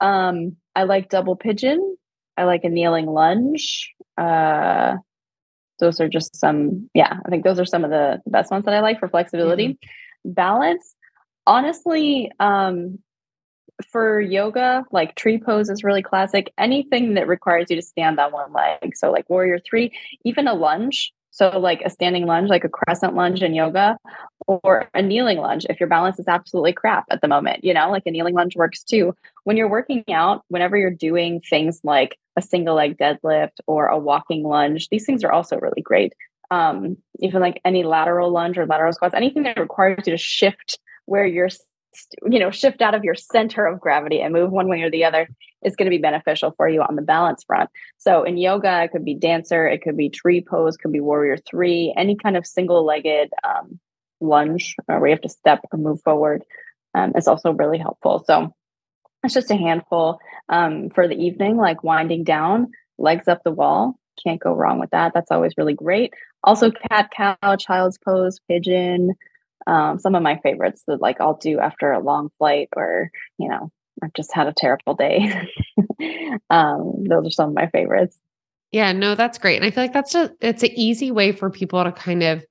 [0.00, 1.96] Um, I like double pigeon.
[2.36, 3.91] I like a kneeling lunge.
[4.16, 4.96] Uh,
[5.78, 8.64] those are just some, yeah, I think those are some of the, the best ones
[8.64, 9.68] that I like for flexibility.
[9.68, 10.32] Mm-hmm.
[10.32, 10.94] Balance,
[11.46, 12.98] honestly, um,
[13.90, 16.52] for yoga, like tree pose is really classic.
[16.58, 18.96] Anything that requires you to stand on one leg.
[18.96, 19.92] So, like warrior three,
[20.24, 21.12] even a lunge.
[21.30, 23.96] So, like a standing lunge, like a crescent lunge in yoga,
[24.46, 27.64] or a kneeling lunge if your balance is absolutely crap at the moment.
[27.64, 29.14] You know, like a kneeling lunge works too.
[29.44, 33.98] When you're working out, whenever you're doing things like a single leg deadlift or a
[33.98, 36.14] walking lunge, these things are also really great.
[36.50, 40.78] Um, even like any lateral lunge or lateral squats, anything that requires you to shift
[41.06, 41.48] where you're
[42.26, 45.04] you know shift out of your center of gravity and move one way or the
[45.04, 45.28] other
[45.62, 47.68] is going to be beneficial for you on the balance front
[47.98, 51.36] so in yoga it could be dancer it could be tree pose could be warrior
[51.36, 53.78] three any kind of single legged um,
[54.20, 56.42] lunge uh, where you have to step or move forward
[56.94, 58.54] um, is also really helpful so
[59.24, 63.94] it's just a handful um, for the evening like winding down legs up the wall
[64.22, 66.12] can't go wrong with that that's always really great
[66.44, 69.14] also cat cow child's pose pigeon
[69.66, 73.48] um, some of my favorites that like I'll do after a long flight or you
[73.48, 73.70] know
[74.02, 75.48] I've just had a terrible day.
[76.50, 78.18] um, those are some of my favorites.
[78.70, 81.50] Yeah, no, that's great, and I feel like that's a it's an easy way for
[81.50, 82.44] people to kind of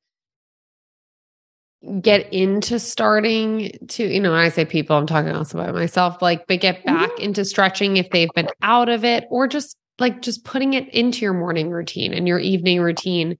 [2.01, 6.21] get into starting to you know when i say people i'm talking also about myself
[6.21, 7.23] like but get back mm-hmm.
[7.23, 11.21] into stretching if they've been out of it or just like just putting it into
[11.21, 13.35] your morning routine and your evening routine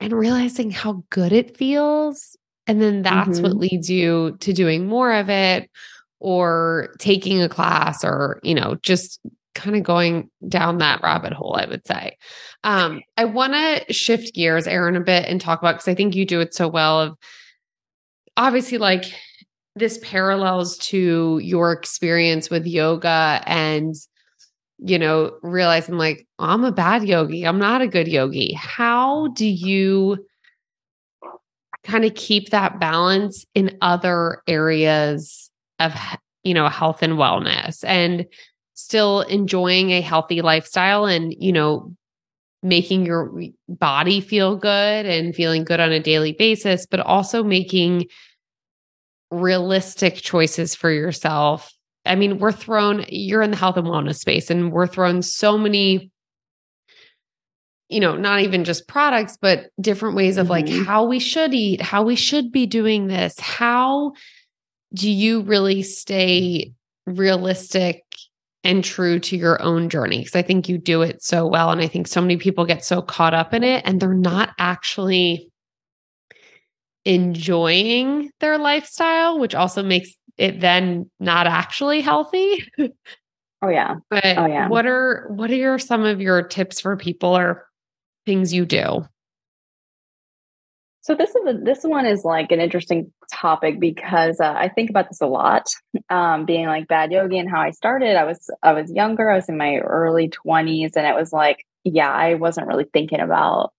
[0.00, 3.42] and realizing how good it feels and then that's mm-hmm.
[3.42, 5.70] what leads you to doing more of it
[6.18, 9.20] or taking a class or, you know, just
[9.56, 12.16] kind of going down that rabbit hole, I would say.
[12.62, 16.14] Um, I want to shift gears, Erin, a bit and talk about because I think
[16.14, 17.16] you do it so well of
[18.36, 19.06] obviously like
[19.74, 23.94] this parallels to your experience with yoga and
[24.78, 28.52] you know realizing like i'm a bad yogi i'm not a good yogi.
[28.52, 30.24] How do you
[31.84, 35.94] kind of keep that balance in other areas of
[36.44, 37.84] you know health and wellness?
[37.86, 38.26] And
[38.76, 41.92] still enjoying a healthy lifestyle and you know
[42.62, 43.32] making your
[43.68, 48.06] body feel good and feeling good on a daily basis but also making
[49.30, 51.72] realistic choices for yourself
[52.04, 55.58] i mean we're thrown you're in the health and wellness space and we're thrown so
[55.58, 56.10] many
[57.88, 60.76] you know, not even just products, but different ways of mm-hmm.
[60.76, 63.38] like how we should eat, how we should be doing this.
[63.38, 64.12] How
[64.92, 66.72] do you really stay
[67.06, 68.02] realistic
[68.66, 70.18] and true to your own journey?
[70.18, 71.70] Because I think you do it so well.
[71.70, 74.50] And I think so many people get so caught up in it and they're not
[74.58, 75.50] actually
[77.04, 82.68] enjoying their lifestyle, which also makes it then not actually healthy.
[83.62, 83.94] Oh yeah.
[84.10, 84.68] But oh yeah.
[84.68, 87.66] What are what are your, some of your tips for people or
[88.26, 89.06] things you do?
[91.06, 94.90] So this is a, this one is like an interesting topic because uh, I think
[94.90, 95.68] about this a lot.
[96.10, 99.30] Um, being like bad yogi and how I started, I was I was younger.
[99.30, 103.20] I was in my early twenties, and it was like, yeah, I wasn't really thinking
[103.20, 103.72] about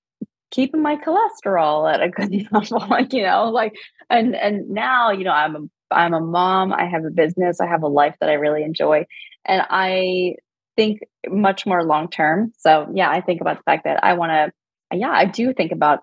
[0.51, 3.73] keeping my cholesterol at a good level, like you know, like
[4.09, 5.59] and and now you know I'm a
[5.91, 6.71] I'm a mom.
[6.71, 7.59] I have a business.
[7.59, 9.05] I have a life that I really enjoy,
[9.43, 10.35] and I
[10.77, 12.53] think much more long term.
[12.57, 14.97] So yeah, I think about the fact that I want to.
[14.97, 15.99] Yeah, I do think about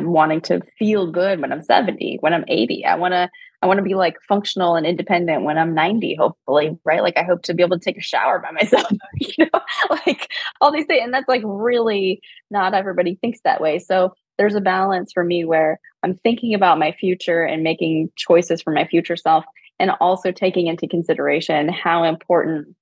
[0.00, 2.84] wanting to feel good when I'm 70, when I'm 80.
[2.84, 6.78] I want to I want to be like functional and independent when I'm 90, hopefully,
[6.84, 7.02] right?
[7.02, 9.60] Like I hope to be able to take a shower by myself, you know,
[10.06, 11.02] like all these things.
[11.02, 12.20] And that's like really
[12.50, 13.80] not everybody thinks that way.
[13.80, 18.62] So there's a balance for me where I'm thinking about my future and making choices
[18.62, 19.44] for my future self
[19.80, 22.76] and also taking into consideration how important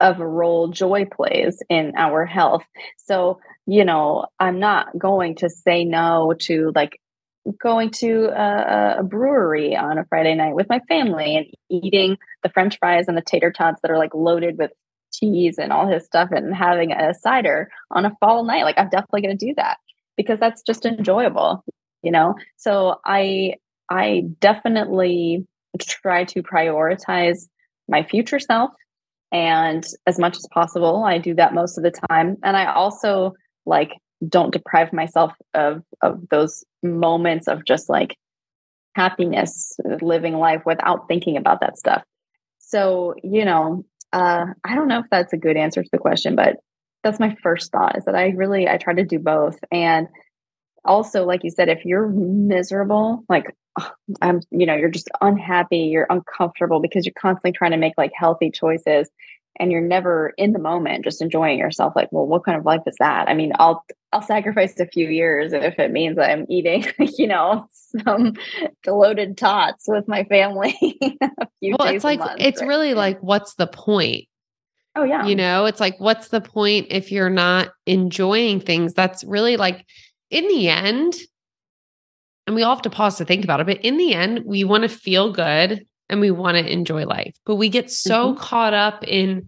[0.00, 2.64] of a role joy plays in our health.
[2.96, 7.00] So, you know, I'm not going to say no to like
[7.60, 12.48] going to a, a, brewery on a Friday night with my family and eating the
[12.48, 14.70] french fries and the tater tots that are like loaded with
[15.12, 18.64] cheese and all his stuff and having a cider on a fall night.
[18.64, 19.76] Like I'm definitely going to do that
[20.16, 21.64] because that's just enjoyable,
[22.02, 22.34] you know?
[22.56, 23.54] So I,
[23.90, 25.46] I definitely
[25.80, 27.48] try to prioritize
[27.88, 28.70] my future self
[29.32, 33.34] and as much as possible i do that most of the time and i also
[33.66, 33.92] like
[34.26, 38.16] don't deprive myself of of those moments of just like
[38.94, 42.02] happiness living life without thinking about that stuff.
[42.58, 46.36] So you know uh i don't know if that's a good answer to the question
[46.36, 46.56] but
[47.02, 49.58] that's my first thought is that i really i try to do both.
[49.70, 50.08] And
[50.84, 53.54] also like you said if you're miserable like
[54.22, 58.12] i'm you know you're just unhappy you're uncomfortable because you're constantly trying to make like
[58.14, 59.08] healthy choices
[59.58, 62.82] and you're never in the moment just enjoying yourself like well what kind of life
[62.86, 63.28] is that?
[63.28, 66.86] I mean i'll i'll sacrifice a few years if it means i'm eating
[67.18, 68.34] you know some
[68.86, 70.76] loaded tots with my family
[71.20, 72.68] well it's like month, it's right?
[72.68, 74.26] really like what's the point?
[74.96, 75.26] Oh yeah.
[75.26, 78.94] You know it's like what's the point if you're not enjoying things?
[78.94, 79.84] That's really like
[80.30, 81.14] in the end
[82.46, 84.64] and we all have to pause to think about it but in the end we
[84.64, 87.34] want to feel good and we want to enjoy life.
[87.46, 88.40] But we get so mm-hmm.
[88.40, 89.46] caught up in,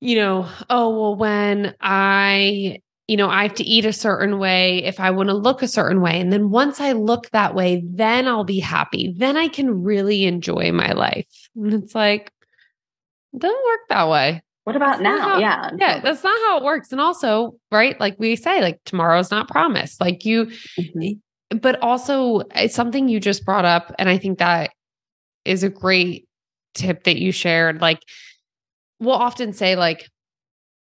[0.00, 4.84] you know, oh, well, when I, you know, I have to eat a certain way
[4.84, 6.20] if I want to look a certain way.
[6.20, 9.14] And then once I look that way, then I'll be happy.
[9.16, 11.26] Then I can really enjoy my life.
[11.56, 12.30] And it's like,
[13.32, 14.42] it doesn't work that way.
[14.64, 15.18] What about now?
[15.18, 15.70] How, yeah.
[15.78, 16.00] Yeah.
[16.00, 16.92] That's not how it works.
[16.92, 20.00] And also, right, like we say, like tomorrow's not promised.
[20.00, 20.46] Like you,
[20.78, 21.58] mm-hmm.
[21.58, 23.94] but also it's something you just brought up.
[23.98, 24.70] And I think that
[25.44, 26.28] is a great
[26.74, 27.80] tip that you shared.
[27.80, 28.02] Like,
[29.00, 30.08] we'll often say, like,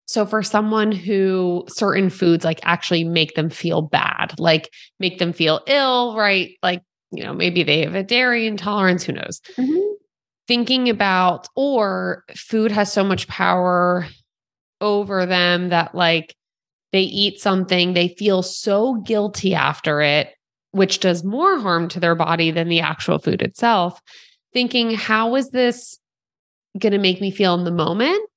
[0.06, 5.34] so for someone who certain foods like actually make them feel bad, like make them
[5.34, 6.58] feel ill, right?
[6.64, 9.40] Like, you know, maybe they have a dairy intolerance, who knows?
[9.56, 9.94] Mm-hmm.
[10.48, 14.08] Thinking about, or food has so much power
[14.82, 16.36] over them that like
[16.92, 20.30] they eat something, they feel so guilty after it,
[20.72, 24.02] which does more harm to their body than the actual food itself
[24.54, 26.00] thinking, how is this
[26.78, 28.30] going to make me feel in the moment?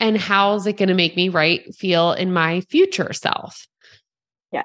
[0.00, 3.66] And how is it going to make me right feel in my future self?
[4.52, 4.62] Yeah.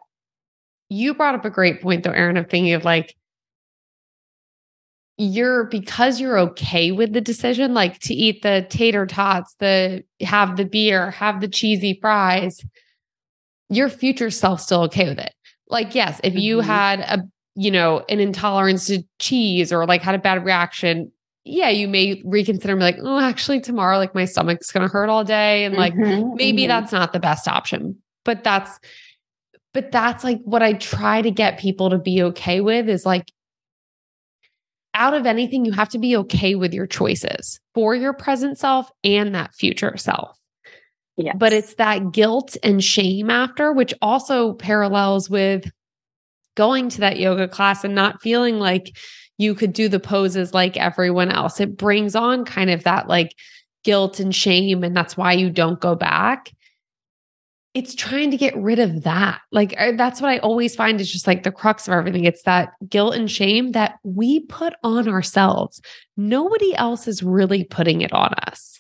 [0.90, 3.16] You brought up a great point though, Erin, of thinking of like,
[5.18, 10.58] you're because you're okay with the decision, like to eat the tater tots, the have
[10.58, 12.66] the beer, have the cheesy fries,
[13.70, 15.34] your future self still okay with it.
[15.68, 16.68] Like, yes, if you mm-hmm.
[16.68, 17.24] had a
[17.56, 21.12] you know, an intolerance to cheese or like had a bad reaction,
[21.44, 24.92] yeah, you may reconsider and be like, oh, actually, tomorrow, like my stomach's going to
[24.92, 25.66] hurt all day.
[25.66, 26.70] And like, mm-hmm, maybe mm-hmm.
[26.70, 27.98] that's not the best option.
[28.24, 28.80] But that's,
[29.74, 33.32] but that's like what I try to get people to be okay with is like,
[34.96, 38.92] out of anything, you have to be okay with your choices for your present self
[39.04, 40.38] and that future self.
[41.18, 41.36] Yes.
[41.38, 45.70] But it's that guilt and shame after, which also parallels with
[46.56, 48.96] going to that yoga class and not feeling like
[49.38, 51.60] you could do the poses like everyone else.
[51.60, 53.36] It brings on kind of that like
[53.84, 54.84] guilt and shame.
[54.84, 56.52] And that's why you don't go back.
[57.74, 59.42] It's trying to get rid of that.
[59.52, 62.24] Like, that's what I always find is just like the crux of everything.
[62.24, 65.82] It's that guilt and shame that we put on ourselves.
[66.16, 68.80] Nobody else is really putting it on us.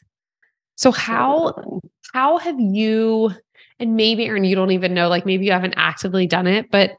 [0.76, 1.82] So, how,
[2.14, 3.32] how have you,
[3.80, 6.92] and maybe, Erin, you don't even know, like maybe you haven't actively done it, but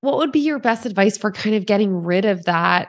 [0.00, 2.88] what would be your best advice for kind of getting rid of that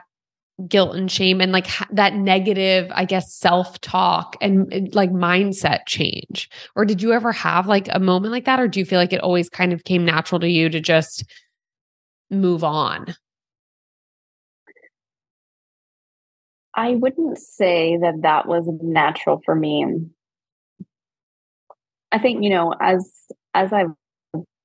[0.68, 6.50] guilt and shame and like that negative i guess self-talk and, and like mindset change?
[6.76, 9.12] Or did you ever have like a moment like that or do you feel like
[9.12, 11.24] it always kind of came natural to you to just
[12.30, 13.14] move on?
[16.74, 19.86] I wouldn't say that that was natural for me.
[22.12, 23.08] I think you know as
[23.54, 23.92] as i've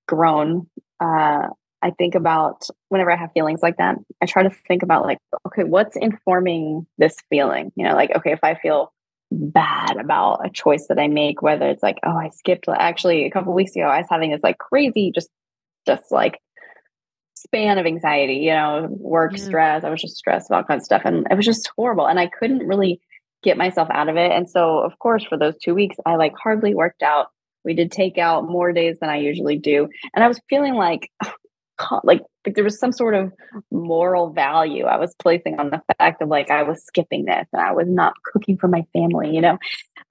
[0.07, 0.67] grown
[0.99, 1.47] uh
[1.81, 5.19] I think about whenever I have feelings like that, I try to think about like,
[5.47, 7.71] okay, what's informing this feeling?
[7.75, 8.91] You know, like, okay, if I feel
[9.31, 13.31] bad about a choice that I make, whether it's like, oh, I skipped actually a
[13.31, 15.29] couple weeks ago, I was having this like crazy, just
[15.85, 16.39] just like
[17.35, 19.83] span of anxiety, you know, work stress.
[19.83, 21.03] I was just stressed about kind of stuff.
[21.05, 22.07] And it was just horrible.
[22.07, 22.99] And I couldn't really
[23.43, 24.31] get myself out of it.
[24.31, 27.27] And so of course for those two weeks, I like hardly worked out.
[27.63, 29.87] We did take out more days than I usually do.
[30.15, 31.11] And I was feeling like
[32.03, 33.31] like, like there was some sort of
[33.71, 37.61] moral value I was placing on the fact of like I was skipping this and
[37.61, 39.57] I was not cooking for my family, you know.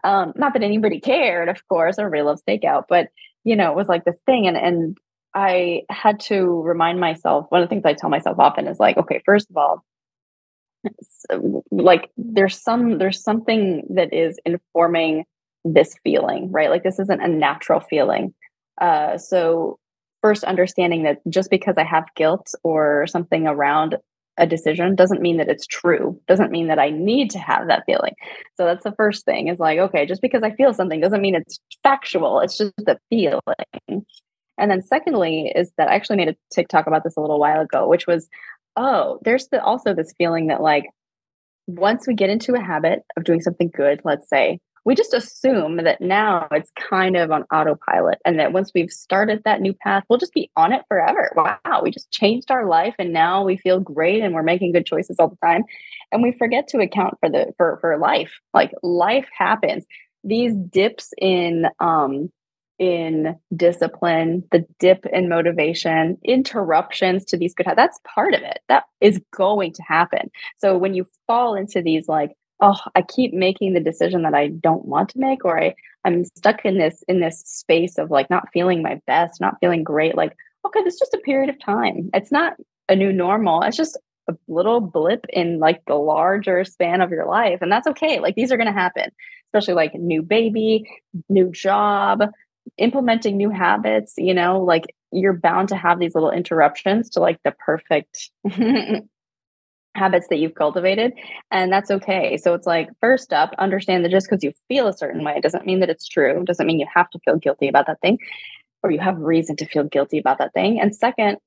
[0.03, 3.09] Um, not that anybody cared, of course, I really love steakout, but
[3.45, 4.99] you know, it was like this thing and and
[5.35, 8.97] I had to remind myself, one of the things I tell myself often is like,
[8.97, 9.85] okay, first of all,
[11.71, 15.25] like there's some there's something that is informing
[15.65, 16.71] this feeling, right?
[16.71, 18.35] Like this isn't a natural feeling.
[18.81, 19.79] Uh, so
[20.25, 23.99] first understanding that just because I have guilt or something around
[24.39, 27.85] a decision doesn't mean that it's true doesn't mean that i need to have that
[27.85, 28.15] feeling.
[28.55, 31.35] So that's the first thing is like okay just because i feel something doesn't mean
[31.35, 34.07] it's factual it's just a feeling.
[34.57, 37.61] And then secondly is that i actually made a tiktok about this a little while
[37.61, 38.29] ago which was
[38.77, 40.87] oh there's the, also this feeling that like
[41.67, 45.77] once we get into a habit of doing something good let's say we just assume
[45.77, 50.05] that now it's kind of on autopilot and that once we've started that new path,
[50.09, 51.33] we'll just be on it forever.
[51.35, 54.87] Wow, we just changed our life and now we feel great and we're making good
[54.87, 55.63] choices all the time.
[56.13, 58.33] And we forget to account for the for for life.
[58.53, 59.85] Like life happens.
[60.23, 62.31] These dips in um
[62.79, 68.59] in discipline, the dip in motivation, interruptions to these good habits, that's part of it.
[68.69, 70.31] That is going to happen.
[70.59, 74.49] So when you fall into these like oh i keep making the decision that i
[74.49, 75.75] don't want to make or i
[76.05, 79.83] i'm stuck in this in this space of like not feeling my best not feeling
[79.83, 80.37] great like
[80.67, 82.11] okay this is just a period of time.
[82.15, 82.55] It's not
[82.89, 83.63] a new normal.
[83.63, 83.99] It's just
[84.29, 88.21] a little blip in like the larger span of your life and that's okay.
[88.21, 89.11] Like these are going to happen
[89.53, 90.85] especially like new baby
[91.29, 92.23] new job
[92.79, 97.39] implementing new habits you know like you're bound to have these little interruptions to like
[97.45, 98.31] the perfect
[99.95, 101.13] habits that you've cultivated
[101.51, 102.37] and that's okay.
[102.37, 105.67] So it's like first up understand that just because you feel a certain way doesn't
[105.67, 106.45] mean that it's true.
[106.45, 108.19] Doesn't mean you have to feel guilty about that thing
[108.83, 110.81] or you have reason to feel guilty about that thing.
[110.81, 111.39] And second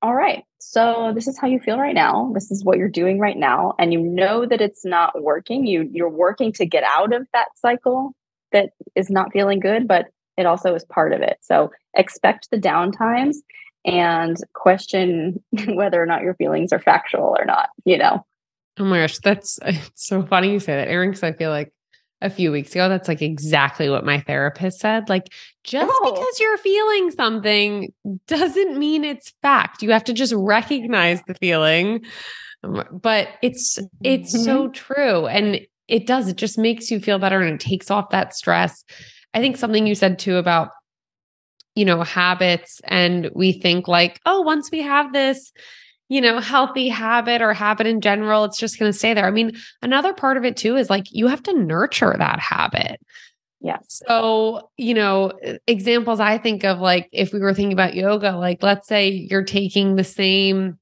[0.00, 2.30] all right so this is how you feel right now.
[2.34, 5.66] This is what you're doing right now and you know that it's not working.
[5.66, 8.12] You you're working to get out of that cycle
[8.52, 11.38] that is not feeling good but it also is part of it.
[11.40, 13.36] So expect the downtimes
[13.84, 18.24] and question whether or not your feelings are factual or not, you know?
[18.78, 19.58] Oh my gosh, that's
[19.94, 21.72] so funny you say that, Erin, because I feel like
[22.20, 25.08] a few weeks ago, that's like exactly what my therapist said.
[25.08, 25.32] Like,
[25.64, 26.12] just oh.
[26.12, 27.92] because you're feeling something
[28.26, 29.82] doesn't mean it's fact.
[29.82, 32.04] You have to just recognize the feeling.
[32.64, 34.44] Um, but it's it's mm-hmm.
[34.44, 35.26] so true.
[35.26, 38.84] And it does, it just makes you feel better and it takes off that stress.
[39.32, 40.70] I think something you said too about
[41.78, 45.52] you know, habits and we think like, oh, once we have this,
[46.08, 49.26] you know, healthy habit or habit in general, it's just going to stay there.
[49.26, 53.00] I mean, another part of it too is like you have to nurture that habit.
[53.60, 54.02] Yes.
[54.08, 55.32] So, you know,
[55.68, 59.44] examples I think of like if we were thinking about yoga, like let's say you're
[59.44, 60.80] taking the same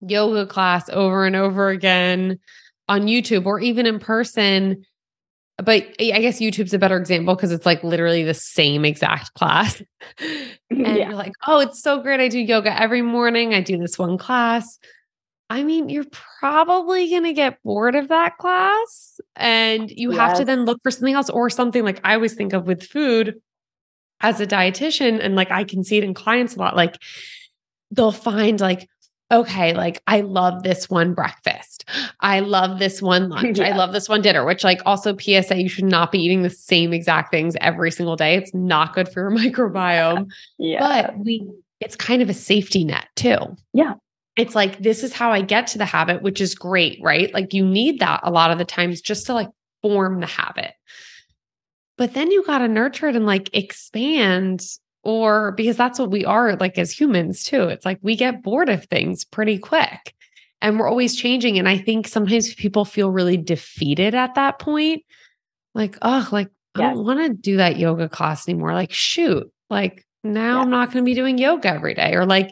[0.00, 2.38] yoga class over and over again
[2.88, 4.82] on YouTube or even in person
[5.58, 9.82] but I guess YouTube's a better example because it's like literally the same exact class.
[10.18, 10.94] and yeah.
[10.94, 12.20] you're like, oh, it's so great.
[12.20, 13.54] I do yoga every morning.
[13.54, 14.78] I do this one class.
[15.48, 16.04] I mean, you're
[16.40, 20.20] probably going to get bored of that class and you yes.
[20.20, 22.82] have to then look for something else or something like I always think of with
[22.82, 23.36] food
[24.20, 25.24] as a dietitian.
[25.24, 26.76] And like I can see it in clients a lot.
[26.76, 26.96] Like
[27.92, 28.88] they'll find like,
[29.30, 31.84] okay, like I love this one breakfast.
[32.20, 33.58] I love this one lunch.
[33.58, 33.68] Yeah.
[33.68, 36.50] I love this one dinner, which like also PSA, you should not be eating the
[36.50, 38.36] same exact things every single day.
[38.36, 40.30] It's not good for your microbiome.
[40.58, 40.80] Yeah.
[40.80, 41.48] But we
[41.80, 43.38] it's kind of a safety net too.
[43.72, 43.94] Yeah.
[44.36, 47.32] It's like this is how I get to the habit, which is great, right?
[47.32, 49.48] Like you need that a lot of the times just to like
[49.82, 50.72] form the habit.
[51.98, 54.62] But then you got to nurture it and like expand
[55.06, 57.62] or because that's what we are like as humans too.
[57.62, 60.12] It's like we get bored of things pretty quick
[60.60, 61.60] and we're always changing.
[61.60, 65.04] And I think sometimes people feel really defeated at that point.
[65.76, 66.84] Like, oh, like yes.
[66.90, 68.74] I don't want to do that yoga class anymore.
[68.74, 70.64] Like, shoot, like now yes.
[70.64, 72.14] I'm not going to be doing yoga every day.
[72.14, 72.50] Or like,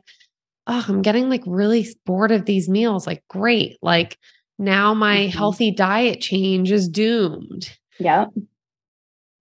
[0.69, 3.05] oh, I'm getting like really bored of these meals.
[3.05, 3.79] Like, great.
[3.83, 4.17] Like
[4.61, 5.37] now my mm-hmm.
[5.37, 7.77] healthy diet change is doomed.
[7.99, 8.27] Yeah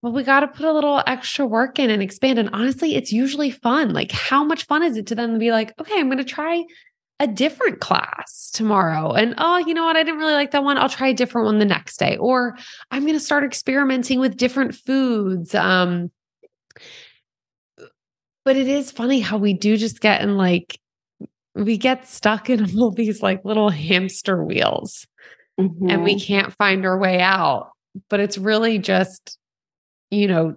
[0.04, 2.38] well, we got to put a little extra work in and expand.
[2.38, 3.94] And honestly, it's usually fun.
[3.94, 6.24] Like, how much fun is it to them to be like, okay, I'm going to
[6.24, 6.62] try
[7.20, 9.12] a different class tomorrow.
[9.12, 9.96] And oh, you know what?
[9.96, 10.76] I didn't really like that one.
[10.76, 12.18] I'll try a different one the next day.
[12.18, 12.54] Or
[12.90, 15.54] I'm going to start experimenting with different foods.
[15.54, 16.10] Um,
[18.44, 20.78] but it is funny how we do just get in like,
[21.54, 25.06] we get stuck in all these like little hamster wheels
[25.58, 25.88] mm-hmm.
[25.88, 26.26] and we mm-hmm.
[26.26, 27.70] can't find our way out.
[28.10, 29.38] But it's really just
[30.10, 30.56] you know,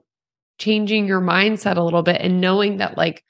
[0.60, 3.24] changing your mindset a little bit and knowing that like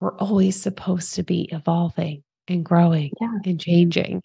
[0.00, 3.38] we're always supposed to be evolving and growing yeah.
[3.44, 4.22] and changing.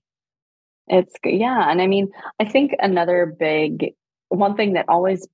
[0.87, 2.09] It's yeah, and I mean,
[2.39, 3.93] I think another big
[4.29, 5.27] one thing that always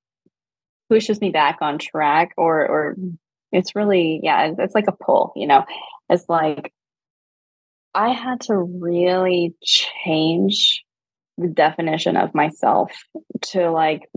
[0.89, 2.95] pushes me back on track or or
[3.51, 5.63] it's really yeah, it's like a pull, you know.
[6.09, 6.73] It's like
[7.93, 10.83] I had to really change
[11.37, 12.91] the definition of myself
[13.41, 14.09] to like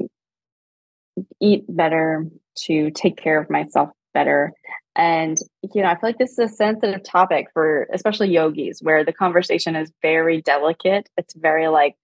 [1.41, 2.27] eat better,
[2.67, 4.53] to take care of myself better.
[4.97, 5.39] And,
[5.75, 9.13] you know, I feel like this is a sensitive topic for especially yogis where the
[9.13, 11.09] conversation is very delicate.
[11.17, 11.95] It's very like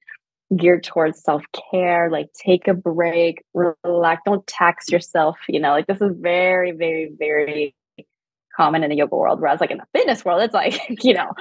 [0.55, 1.43] geared towards self
[1.73, 5.37] care, like take a break, relax, don't tax yourself.
[5.49, 7.75] You know, like this is very, very, very
[8.57, 9.41] common in the yoga world.
[9.41, 11.33] Whereas, like in the fitness world, it's like, you know,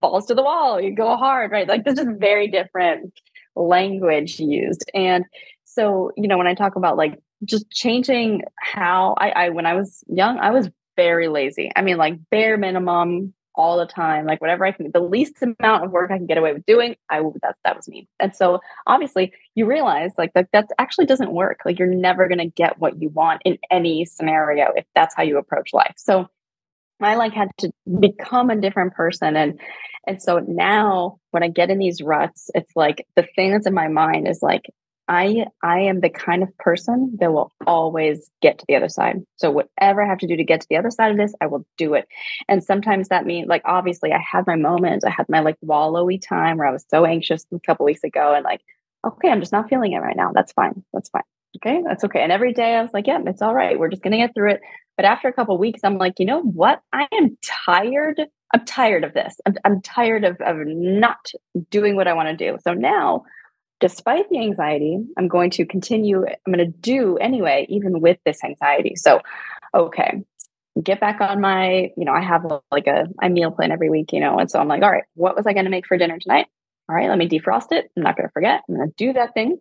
[0.00, 1.66] balls to the wall, you go hard, right?
[1.66, 3.12] Like this is very different
[3.56, 4.84] language used.
[4.94, 5.24] And
[5.72, 9.74] so, you know, when I talk about like just changing how I, I when I
[9.74, 11.70] was young, I was very lazy.
[11.76, 15.84] I mean, like bare minimum all the time, like whatever I can, the least amount
[15.84, 18.08] of work I can get away with doing, I that that was me.
[18.18, 21.60] And so obviously you realize like that that actually doesn't work.
[21.64, 25.22] Like you're never going to get what you want in any scenario if that's how
[25.22, 25.94] you approach life.
[25.96, 26.28] So
[27.00, 29.60] I like had to become a different person and
[30.06, 33.74] and so now when I get in these ruts, it's like the thing that's in
[33.74, 34.62] my mind is like
[35.10, 39.16] I I am the kind of person that will always get to the other side.
[39.36, 41.46] So whatever I have to do to get to the other side of this, I
[41.48, 42.06] will do it.
[42.48, 45.04] And sometimes that means like obviously I had my moments.
[45.04, 48.32] I had my like wallowy time where I was so anxious a couple weeks ago
[48.34, 48.60] and like,
[49.04, 50.30] okay, I'm just not feeling it right now.
[50.32, 50.84] That's fine.
[50.92, 51.24] That's fine.
[51.56, 52.20] Okay, that's okay.
[52.20, 53.76] And every day I was like, yeah, it's all right.
[53.76, 54.60] We're just gonna get through it.
[54.96, 56.82] But after a couple weeks, I'm like, you know what?
[56.92, 58.20] I am tired.
[58.54, 59.34] I'm tired of this.
[59.44, 61.32] I'm, I'm tired of, of not
[61.68, 62.58] doing what I want to do.
[62.62, 63.24] So now
[63.80, 68.44] despite the anxiety, I'm going to continue, I'm going to do anyway, even with this
[68.44, 68.94] anxiety.
[68.96, 69.20] So,
[69.74, 70.22] okay,
[70.80, 74.12] get back on my, you know, I have like a, I meal plan every week,
[74.12, 75.96] you know, and so I'm like, all right, what was I going to make for
[75.96, 76.46] dinner tonight?
[76.88, 77.90] All right, let me defrost it.
[77.96, 78.62] I'm not going to forget.
[78.68, 79.58] I'm going to do that thing.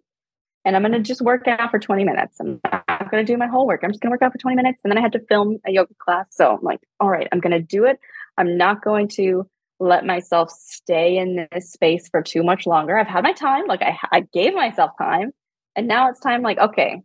[0.65, 2.37] And I'm going to just work out for 20 minutes.
[2.39, 3.81] I'm not going to do my whole work.
[3.83, 4.81] I'm just going to work out for 20 minutes.
[4.83, 6.25] And then I had to film a yoga class.
[6.31, 7.99] So I'm like, all right, I'm going to do it.
[8.37, 9.47] I'm not going to
[9.79, 12.97] let myself stay in this space for too much longer.
[12.97, 15.31] I've had my time, like I, I gave myself time,
[15.75, 16.41] and now it's time.
[16.41, 17.01] Like, okay,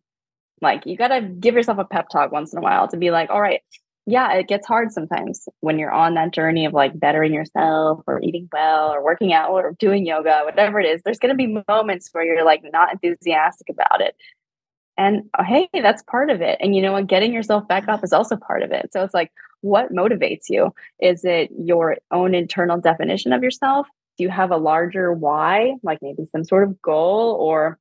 [0.60, 3.10] like you got to give yourself a pep talk once in a while to be
[3.10, 3.60] like, all right,
[4.06, 8.20] yeah, it gets hard sometimes when you're on that journey of like bettering yourself or
[8.22, 11.02] eating well or working out or doing yoga, whatever it is.
[11.02, 14.14] There's going to be moments where you're like not enthusiastic about it.
[14.98, 16.58] And oh, hey, that's part of it.
[16.60, 17.06] And you know what?
[17.06, 18.90] Getting yourself back up is also part of it.
[18.92, 19.32] So it's like,
[19.64, 20.74] what motivates you?
[21.00, 23.86] Is it your own internal definition of yourself?
[24.18, 27.78] Do you have a larger why, like maybe some sort of goal or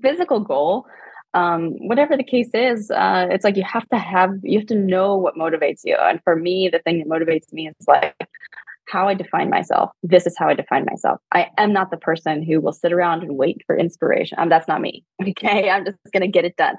[0.00, 0.86] physical goal?
[1.34, 4.76] Um, whatever the case is, uh, it's like you have to have, you have to
[4.76, 5.96] know what motivates you.
[5.96, 8.14] And for me, the thing that motivates me is like,
[8.88, 9.90] how I define myself.
[10.02, 11.20] This is how I define myself.
[11.30, 14.38] I am not the person who will sit around and wait for inspiration.
[14.38, 15.04] Um, that's not me.
[15.28, 15.68] Okay.
[15.68, 16.76] I'm just going to get it done.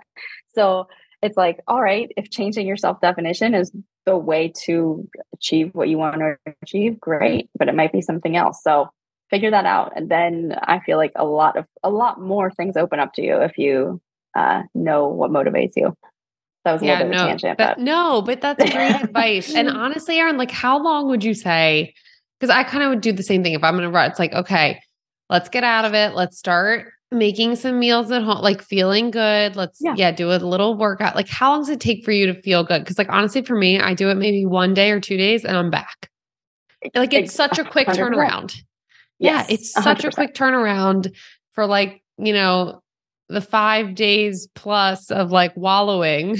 [0.55, 0.87] So
[1.21, 3.71] it's like, all right, if changing your self definition is
[4.09, 7.47] the way to achieve what you want to achieve, great.
[7.57, 8.63] But it might be something else.
[8.63, 8.89] So
[9.29, 9.93] figure that out.
[9.95, 13.21] And then I feel like a lot of, a lot more things open up to
[13.21, 14.01] you if you
[14.35, 15.95] uh, know what motivates you.
[16.65, 17.57] That was a yeah, little bit no, of a tangent.
[17.59, 19.53] But, but no, but that's great advice.
[19.53, 21.93] And honestly, Erin, like how long would you say?
[22.39, 23.53] Because I kind of would do the same thing.
[23.53, 24.81] If I'm gonna run, it's like, okay,
[25.29, 26.15] let's get out of it.
[26.15, 29.55] Let's start making some meals at home, like feeling good.
[29.55, 31.15] Let's yeah, yeah do a little workout.
[31.15, 32.83] Like, how long does it take for you to feel good?
[32.83, 35.57] Because, like, honestly, for me, I do it maybe one day or two days and
[35.57, 36.09] I'm back.
[36.95, 37.97] Like, it's such a quick 100%.
[37.97, 38.55] turnaround.
[39.17, 40.07] Yes, yeah, it's such 100%.
[40.07, 41.13] a quick turnaround
[41.53, 42.81] for like, you know,
[43.27, 46.37] the five days plus of like wallowing.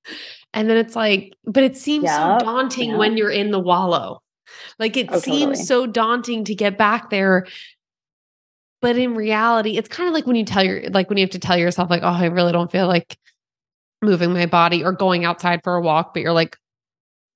[0.54, 4.22] and then it's like, but it seems so daunting when you're in the wallow.
[4.78, 5.64] Like it oh, seems totally.
[5.64, 7.46] so daunting to get back there.
[8.82, 11.30] But in reality, it's kind of like when you tell your like when you have
[11.30, 13.18] to tell yourself, like, oh, I really don't feel like
[14.02, 16.56] moving my body or going outside for a walk, but you're like,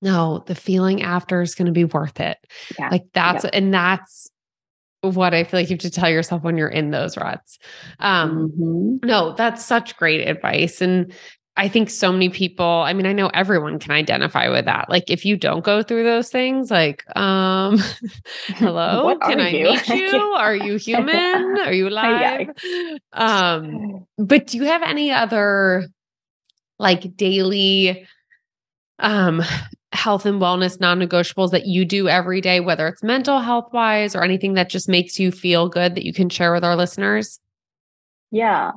[0.01, 2.37] no, the feeling after is going to be worth it.
[2.77, 2.89] Yeah.
[2.89, 3.53] Like that's yep.
[3.53, 4.29] and that's
[5.01, 7.59] what I feel like you have to tell yourself when you're in those ruts.
[7.99, 9.07] Um, mm-hmm.
[9.07, 10.81] No, that's such great advice.
[10.81, 11.13] And
[11.57, 14.89] I think so many people, I mean, I know everyone can identify with that.
[14.89, 17.77] Like if you don't go through those things, like, um,
[18.47, 19.71] hello, can I you?
[19.71, 20.19] meet you?
[20.35, 21.57] Are you human?
[21.59, 22.49] Are you alive?
[23.13, 25.87] um, but do you have any other
[26.77, 28.05] like daily
[28.99, 29.41] um
[29.93, 34.13] health and wellness non negotiables that you do every day, whether it's mental health wise
[34.13, 37.39] or anything that just makes you feel good that you can share with our listeners?
[38.29, 38.71] Yeah.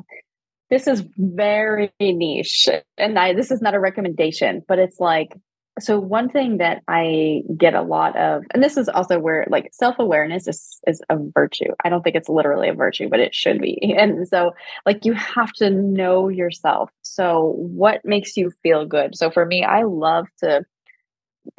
[0.71, 2.69] This is very niche.
[2.97, 5.35] And I, this is not a recommendation, but it's like
[5.81, 9.71] so one thing that I get a lot of, and this is also where like
[9.73, 11.73] self awareness is is a virtue.
[11.85, 13.79] I don't think it's literally a virtue, but it should be.
[13.99, 14.55] And so,
[14.87, 16.91] like, you have to know yourself.
[17.03, 19.17] So, what makes you feel good?
[19.17, 20.65] So, for me, I love to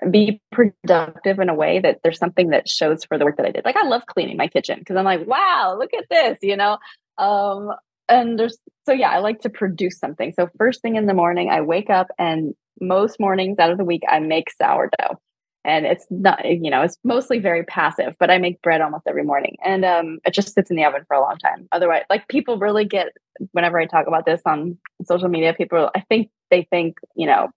[0.09, 3.51] be productive in a way that there's something that shows for the work that I
[3.51, 3.65] did.
[3.65, 6.77] Like, I love cleaning my kitchen because I'm like, wow, look at this, you know.
[7.17, 7.71] Um,
[8.09, 10.33] and there's so yeah, I like to produce something.
[10.33, 13.85] So first thing in the morning, I wake up and most mornings out of the
[13.85, 15.19] week I make sourdough.
[15.65, 19.23] And it's not, you know, it's mostly very passive, but I make bread almost every
[19.23, 19.57] morning.
[19.63, 21.67] And um it just sits in the oven for a long time.
[21.71, 23.09] Otherwise, like people really get
[23.51, 27.49] whenever I talk about this on social media, people I think they think, you know,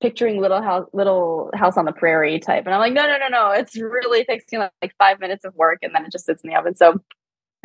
[0.00, 2.66] picturing little house little house on the prairie type.
[2.66, 3.50] And I'm like, no, no, no, no.
[3.50, 6.44] It's really takes you know, like five minutes of work and then it just sits
[6.44, 6.74] in the oven.
[6.74, 7.00] So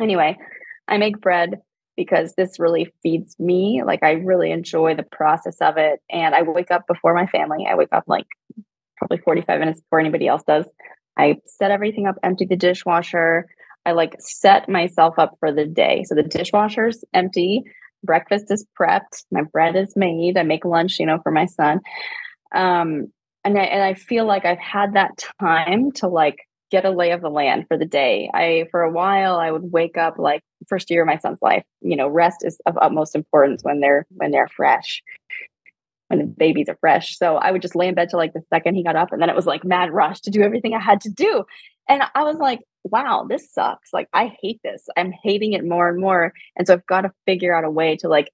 [0.00, 0.38] anyway,
[0.88, 1.60] I make bread
[2.00, 3.82] because this really feeds me.
[3.84, 6.00] Like I really enjoy the process of it.
[6.08, 7.66] And I wake up before my family.
[7.70, 8.24] I wake up like
[8.96, 10.64] probably 45 minutes before anybody else does.
[11.18, 13.50] I set everything up, empty the dishwasher.
[13.84, 16.04] I like set myself up for the day.
[16.06, 17.64] So the dishwasher's empty,
[18.02, 20.38] breakfast is prepped, my bread is made.
[20.38, 21.80] I make lunch, you know, for my son.
[22.54, 23.12] Um,
[23.44, 26.38] and I, and I feel like I've had that time to like
[26.70, 28.30] get a lay of the land for the day.
[28.32, 31.64] I, for a while, I would wake up like first year of my son's life.
[31.80, 35.02] You know, rest is of utmost importance when they're when they're fresh,
[36.08, 37.16] when the babies are fresh.
[37.16, 39.20] So I would just lay in bed till like the second he got up, and
[39.20, 41.44] then it was like mad rush to do everything I had to do.
[41.88, 43.92] And I was like, wow, this sucks.
[43.92, 44.86] Like I hate this.
[44.96, 46.32] I'm hating it more and more.
[46.56, 48.30] And so I've got to figure out a way to like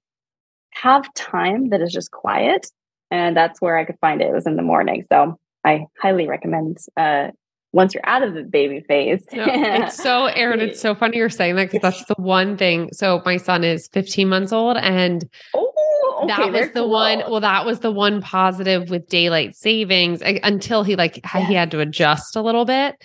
[0.71, 2.67] have time that is just quiet.
[3.09, 4.27] And that's where I could find it.
[4.27, 5.05] It was in the morning.
[5.11, 7.29] So I highly recommend uh,
[7.73, 9.25] once you're out of the baby phase.
[9.33, 12.89] no, it's so Erin, it's so funny you're saying that because that's the one thing.
[12.93, 16.89] So my son is 15 months old and oh, okay, that was the cool.
[16.89, 21.47] one well that was the one positive with daylight savings until he like yes.
[21.47, 22.95] he had to adjust a little bit.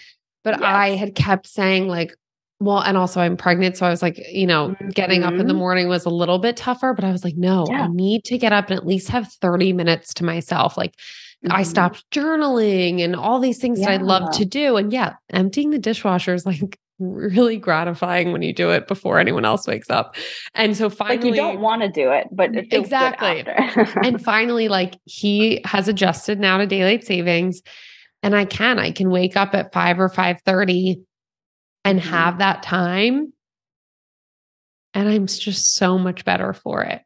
[0.45, 0.63] But yes.
[0.65, 2.15] I had kept saying like
[2.63, 3.77] well, and also I'm pregnant.
[3.77, 4.91] So I was like, you know, mm-hmm.
[4.91, 5.57] getting up in the mm-hmm.
[5.57, 7.83] morning was a little bit tougher, but I was like, no, yeah.
[7.83, 10.77] I need to get up and at least have 30 minutes to myself.
[10.77, 10.95] Like
[11.45, 11.53] mm-hmm.
[11.53, 13.87] I stopped journaling and all these things yeah.
[13.87, 14.77] that I love to do.
[14.77, 19.45] And yeah, emptying the dishwasher is like really gratifying when you do it before anyone
[19.45, 20.15] else wakes up.
[20.55, 23.45] And so finally, like you don't want to do it, but it exactly.
[24.03, 27.61] and finally, like he has adjusted now to daylight savings,
[28.23, 31.01] and I can I can wake up at five or five thirty
[31.85, 32.09] and mm-hmm.
[32.09, 33.33] have that time,
[34.95, 37.03] and I'm just so much better for it.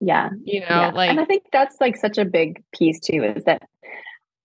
[0.00, 0.30] Yeah.
[0.44, 0.90] You know, yeah.
[0.90, 3.62] like, and I think that's like such a big piece too is that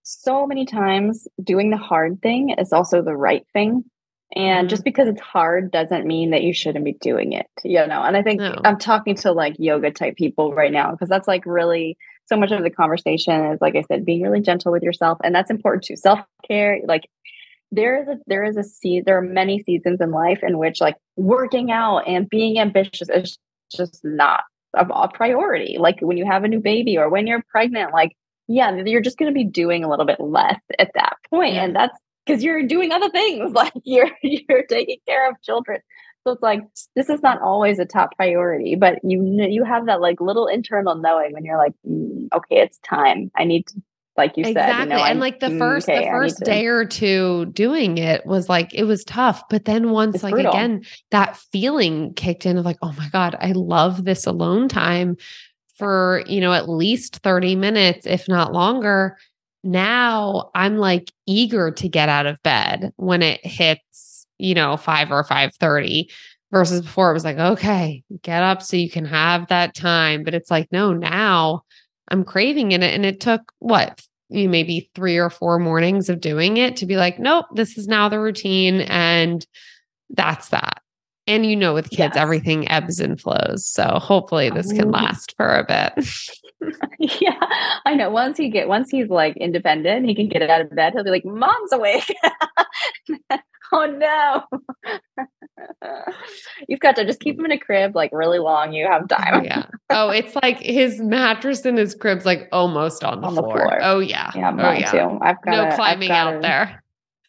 [0.02, 3.84] so many times doing the hard thing is also the right thing.
[4.36, 4.68] And mm-hmm.
[4.68, 8.02] just because it's hard doesn't mean that you shouldn't be doing it, you know.
[8.02, 8.60] And I think no.
[8.64, 11.96] I'm talking to like yoga type people right now because that's like really
[12.26, 15.34] so much of the conversation is like I said, being really gentle with yourself, and
[15.34, 15.96] that's important too.
[15.96, 17.08] Self care, like
[17.70, 19.04] there is a there is a seed.
[19.04, 23.38] There are many seasons in life in which like working out and being ambitious is
[23.70, 24.42] just not
[24.76, 25.76] a, a priority.
[25.78, 28.16] Like when you have a new baby or when you're pregnant, like,
[28.48, 31.54] yeah, you're just going to be doing a little bit less at that point.
[31.56, 35.80] And that's because you're doing other things like you're you're taking care of children
[36.26, 36.62] so it's like
[36.96, 40.94] this is not always a top priority but you you have that like little internal
[40.94, 43.80] knowing when you're like mm, okay it's time i need to
[44.16, 44.72] like you exactly.
[44.72, 44.82] said.
[44.82, 48.24] You know, and like the mm, first okay, the first day or two doing it
[48.24, 49.42] was like it was tough.
[49.50, 50.52] But then once it's like brutal.
[50.52, 55.16] again, that feeling kicked in of like, oh my God, I love this alone time
[55.76, 59.18] for, you know, at least 30 minutes, if not longer.
[59.64, 65.10] Now I'm like eager to get out of bed when it hits, you know, five
[65.10, 66.10] or five thirty
[66.52, 70.22] versus before it was like, okay, get up so you can have that time.
[70.22, 71.62] But it's like, no, now
[72.08, 72.82] I'm craving it.
[72.82, 76.96] And it took what, you maybe three or four mornings of doing it to be
[76.96, 78.80] like, nope, this is now the routine.
[78.82, 79.46] And
[80.10, 80.80] that's that.
[81.26, 82.16] And you know, with kids, yes.
[82.16, 83.66] everything ebbs and flows.
[83.66, 84.90] So hopefully this can oh.
[84.90, 86.06] last for a bit.
[86.98, 87.38] yeah,
[87.84, 88.10] I know.
[88.10, 90.92] Once he get once he's like independent, he can get out of bed.
[90.92, 92.14] He'll be like, "Mom's awake."
[93.72, 94.44] oh no.
[96.68, 98.72] You've got to just keep him in a crib like really long.
[98.72, 99.44] You have time.
[99.44, 99.66] yeah.
[99.90, 103.48] Oh, it's like his mattress in his crib's like almost on the, on floor.
[103.48, 103.78] the floor.
[103.82, 104.30] Oh yeah.
[104.34, 104.90] Yeah, oh, yeah.
[104.90, 105.18] too.
[105.22, 106.83] I've got no climbing out there.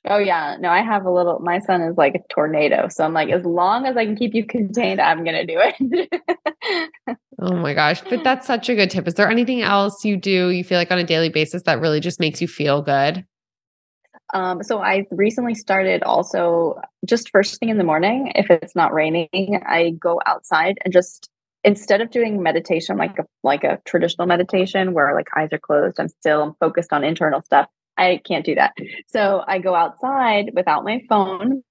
[0.08, 0.58] Oh yeah.
[0.60, 2.88] No, I have a little my son is like a tornado.
[2.90, 6.22] So I'm like, as long as I can keep you contained, I'm gonna do it.
[7.42, 8.02] oh my gosh.
[8.02, 9.08] But that's such a good tip.
[9.08, 12.00] Is there anything else you do you feel like on a daily basis that really
[12.00, 13.26] just makes you feel good?
[14.34, 18.94] Um, so I recently started also just first thing in the morning, if it's not
[18.94, 21.30] raining, I go outside and just
[21.64, 26.00] instead of doing meditation like a like a traditional meditation where like eyes are closed,
[26.00, 27.68] I'm still focused on internal stuff.
[27.98, 28.74] I can't do that.
[29.08, 31.64] So I go outside without my phone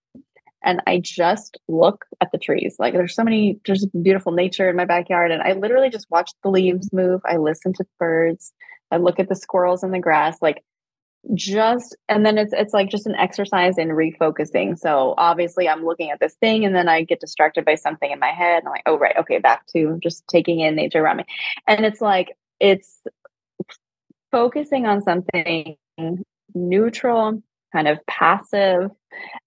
[0.64, 2.76] and I just look at the trees.
[2.78, 6.30] Like there's so many, there's beautiful nature in my backyard, and I literally just watch
[6.42, 7.20] the leaves move.
[7.26, 8.52] I listen to birds.
[8.90, 10.38] I look at the squirrels in the grass.
[10.40, 10.64] Like
[11.34, 14.78] just, and then it's it's like just an exercise in refocusing.
[14.78, 18.18] So obviously, I'm looking at this thing, and then I get distracted by something in
[18.18, 18.58] my head.
[18.58, 21.24] And I'm like, oh right, okay, back to just taking in nature around me,
[21.66, 23.00] and it's like it's
[24.30, 25.76] focusing on something
[26.54, 27.42] neutral,
[27.72, 28.90] kind of passive,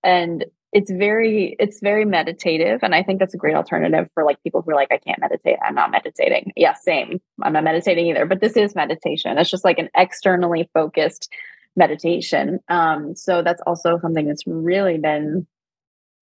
[0.04, 4.42] and it's very it's very meditative and i think that's a great alternative for like
[4.44, 6.52] people who are like i can't meditate i'm not meditating.
[6.56, 10.70] Yeah same i'm not meditating either but this is meditation it's just like an externally
[10.74, 11.32] focused
[11.76, 15.48] meditation um so that's also something that's really been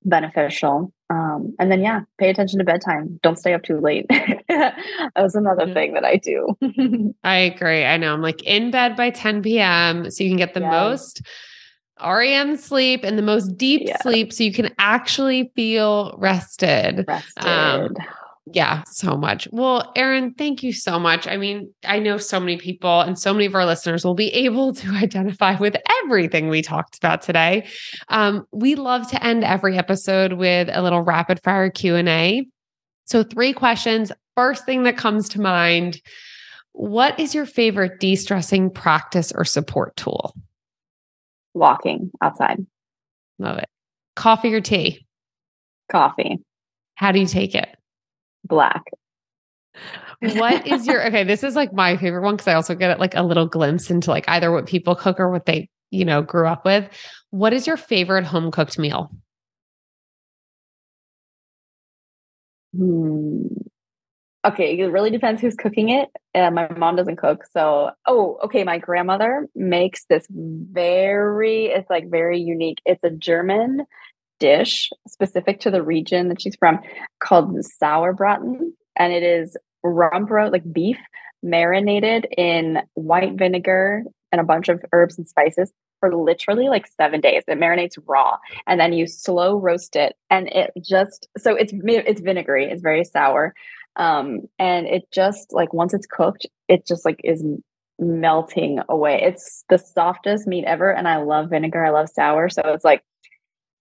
[0.05, 0.91] beneficial.
[1.09, 3.19] Um and then yeah pay attention to bedtime.
[3.21, 4.05] Don't stay up too late.
[4.47, 6.55] That was another thing that i do.
[7.23, 7.83] I agree.
[7.83, 8.13] I know.
[8.13, 11.21] I'm like in bed by 10 p.m so you can get the most
[12.03, 14.01] REM sleep and the most deep yeah.
[14.01, 17.05] sleep so you can actually feel rested.
[17.07, 17.45] Rested.
[17.45, 17.95] Um,
[18.45, 19.47] yeah, so much.
[19.51, 21.27] Well, Erin, thank you so much.
[21.27, 24.27] I mean, I know so many people and so many of our listeners will be
[24.33, 27.67] able to identify with everything we talked about today.
[28.09, 32.45] Um, we love to end every episode with a little rapid fire Q&A.
[33.05, 34.11] So, three questions.
[34.35, 36.01] First thing that comes to mind,
[36.73, 40.35] what is your favorite de-stressing practice or support tool?
[41.55, 42.63] walking outside.
[43.39, 43.69] Love it.
[44.15, 45.07] Coffee or tea?
[45.91, 46.37] Coffee.
[46.95, 47.74] How do you take it?
[48.45, 48.83] Black.
[50.21, 51.23] what is your okay?
[51.23, 54.09] This is like my favorite one because I also get like a little glimpse into
[54.09, 56.89] like either what people cook or what they, you know, grew up with.
[57.31, 59.11] What is your favorite home cooked meal?
[62.75, 63.47] Hmm
[64.45, 66.09] okay, it really depends who's cooking it.
[66.33, 67.43] Uh, my mom doesn't cook.
[67.51, 72.79] So, oh, okay, my grandmother makes this very, it's like very unique.
[72.85, 73.85] It's a German
[74.39, 76.79] dish specific to the region that she's from
[77.19, 78.71] called Sauerbraten.
[78.97, 80.97] And it is rump roast like beef,
[81.43, 87.21] marinated in white vinegar and a bunch of herbs and spices for literally like seven
[87.21, 87.43] days.
[87.47, 92.21] It marinates raw, and then you slow roast it, and it just so it's it's
[92.21, 92.65] vinegary.
[92.65, 93.53] It's very sour,
[93.95, 97.43] um, and it just like once it's cooked, it just like is
[97.97, 99.21] melting away.
[99.23, 101.85] It's the softest meat ever, and I love vinegar.
[101.85, 103.03] I love sour, so it's like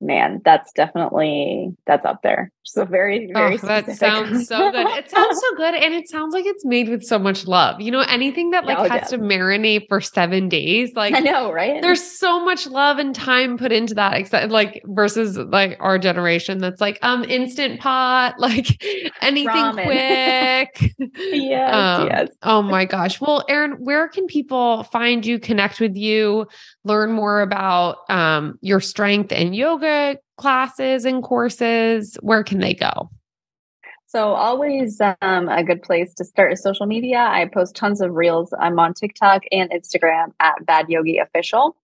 [0.04, 2.52] man, that's definitely that's up there.
[2.66, 3.58] So very, very.
[3.62, 4.86] Oh, that sounds so good.
[4.86, 7.78] It sounds so good, and it sounds like it's made with so much love.
[7.78, 11.52] You know, anything that like oh, has to marinate for seven days, like I know,
[11.52, 11.82] right?
[11.82, 16.56] There's so much love and time put into that, except like versus like our generation
[16.56, 18.82] that's like um instant pot, like
[19.20, 19.84] anything Ramen.
[19.84, 20.94] quick.
[21.32, 22.30] yes, um, yes.
[22.42, 23.20] Oh my gosh.
[23.20, 26.46] Well, Erin, where can people find you, connect with you,
[26.84, 30.16] learn more about um your strength and yoga?
[30.36, 33.10] Classes and courses, where can they go?
[34.06, 37.18] So, always um, a good place to start is social media.
[37.18, 38.54] I post tons of reels.
[38.60, 41.74] I'm on TikTok and Instagram at Bad Yogi Official.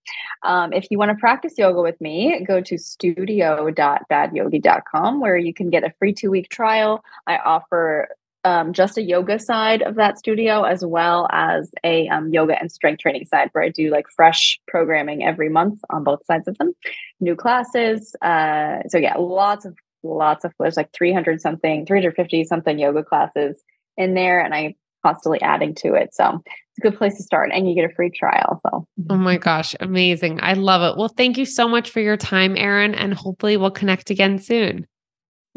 [0.44, 5.70] Um, if you want to practice yoga with me, go to studio.badyogi.com where you can
[5.70, 7.02] get a free two week trial.
[7.26, 8.10] I offer
[8.44, 12.72] um, just a yoga side of that studio as well as a um, yoga and
[12.72, 16.56] strength training side where I do like fresh programming every month on both sides of
[16.58, 16.74] them,
[17.20, 18.14] new classes.
[18.22, 23.62] Uh, so yeah, lots of lots of there's like 300 something, 350 something yoga classes
[23.96, 26.14] in there, and I constantly adding to it.
[26.14, 28.60] So it's a good place to start, and you get a free trial.
[28.66, 30.40] So oh my gosh, amazing!
[30.42, 30.98] I love it.
[30.98, 34.86] Well, thank you so much for your time, Erin, and hopefully we'll connect again soon.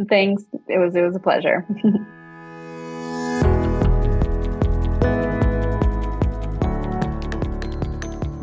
[0.10, 0.44] Thanks.
[0.68, 1.66] It was it was a pleasure.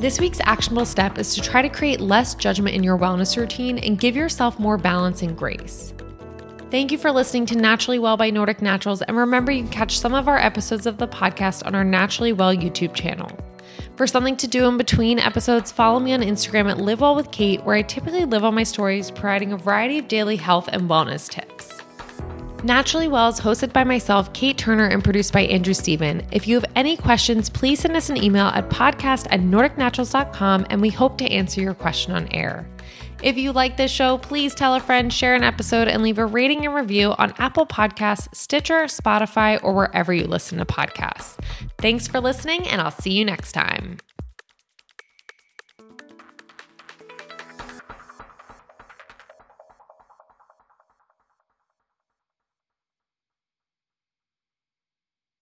[0.01, 3.77] This week's actionable step is to try to create less judgment in your wellness routine
[3.77, 5.93] and give yourself more balance and grace.
[6.71, 9.99] Thank you for listening to Naturally Well by Nordic Naturals, and remember you can catch
[9.99, 13.31] some of our episodes of the podcast on our Naturally Well YouTube channel.
[13.97, 17.31] For something to do in between episodes, follow me on Instagram at Live Well with
[17.31, 20.89] Kate, where I typically live on my stories, providing a variety of daily health and
[20.89, 21.83] wellness tips.
[22.63, 26.27] Naturally Well is hosted by myself, Kate Turner, and produced by Andrew Steven.
[26.31, 30.81] If you have any questions, please send us an email at podcast at nordicnaturals.com and
[30.83, 32.69] we hope to answer your question on air.
[33.23, 36.25] If you like this show, please tell a friend, share an episode, and leave a
[36.25, 41.39] rating and review on Apple Podcasts, Stitcher, Spotify, or wherever you listen to podcasts.
[41.79, 43.99] Thanks for listening, and I'll see you next time.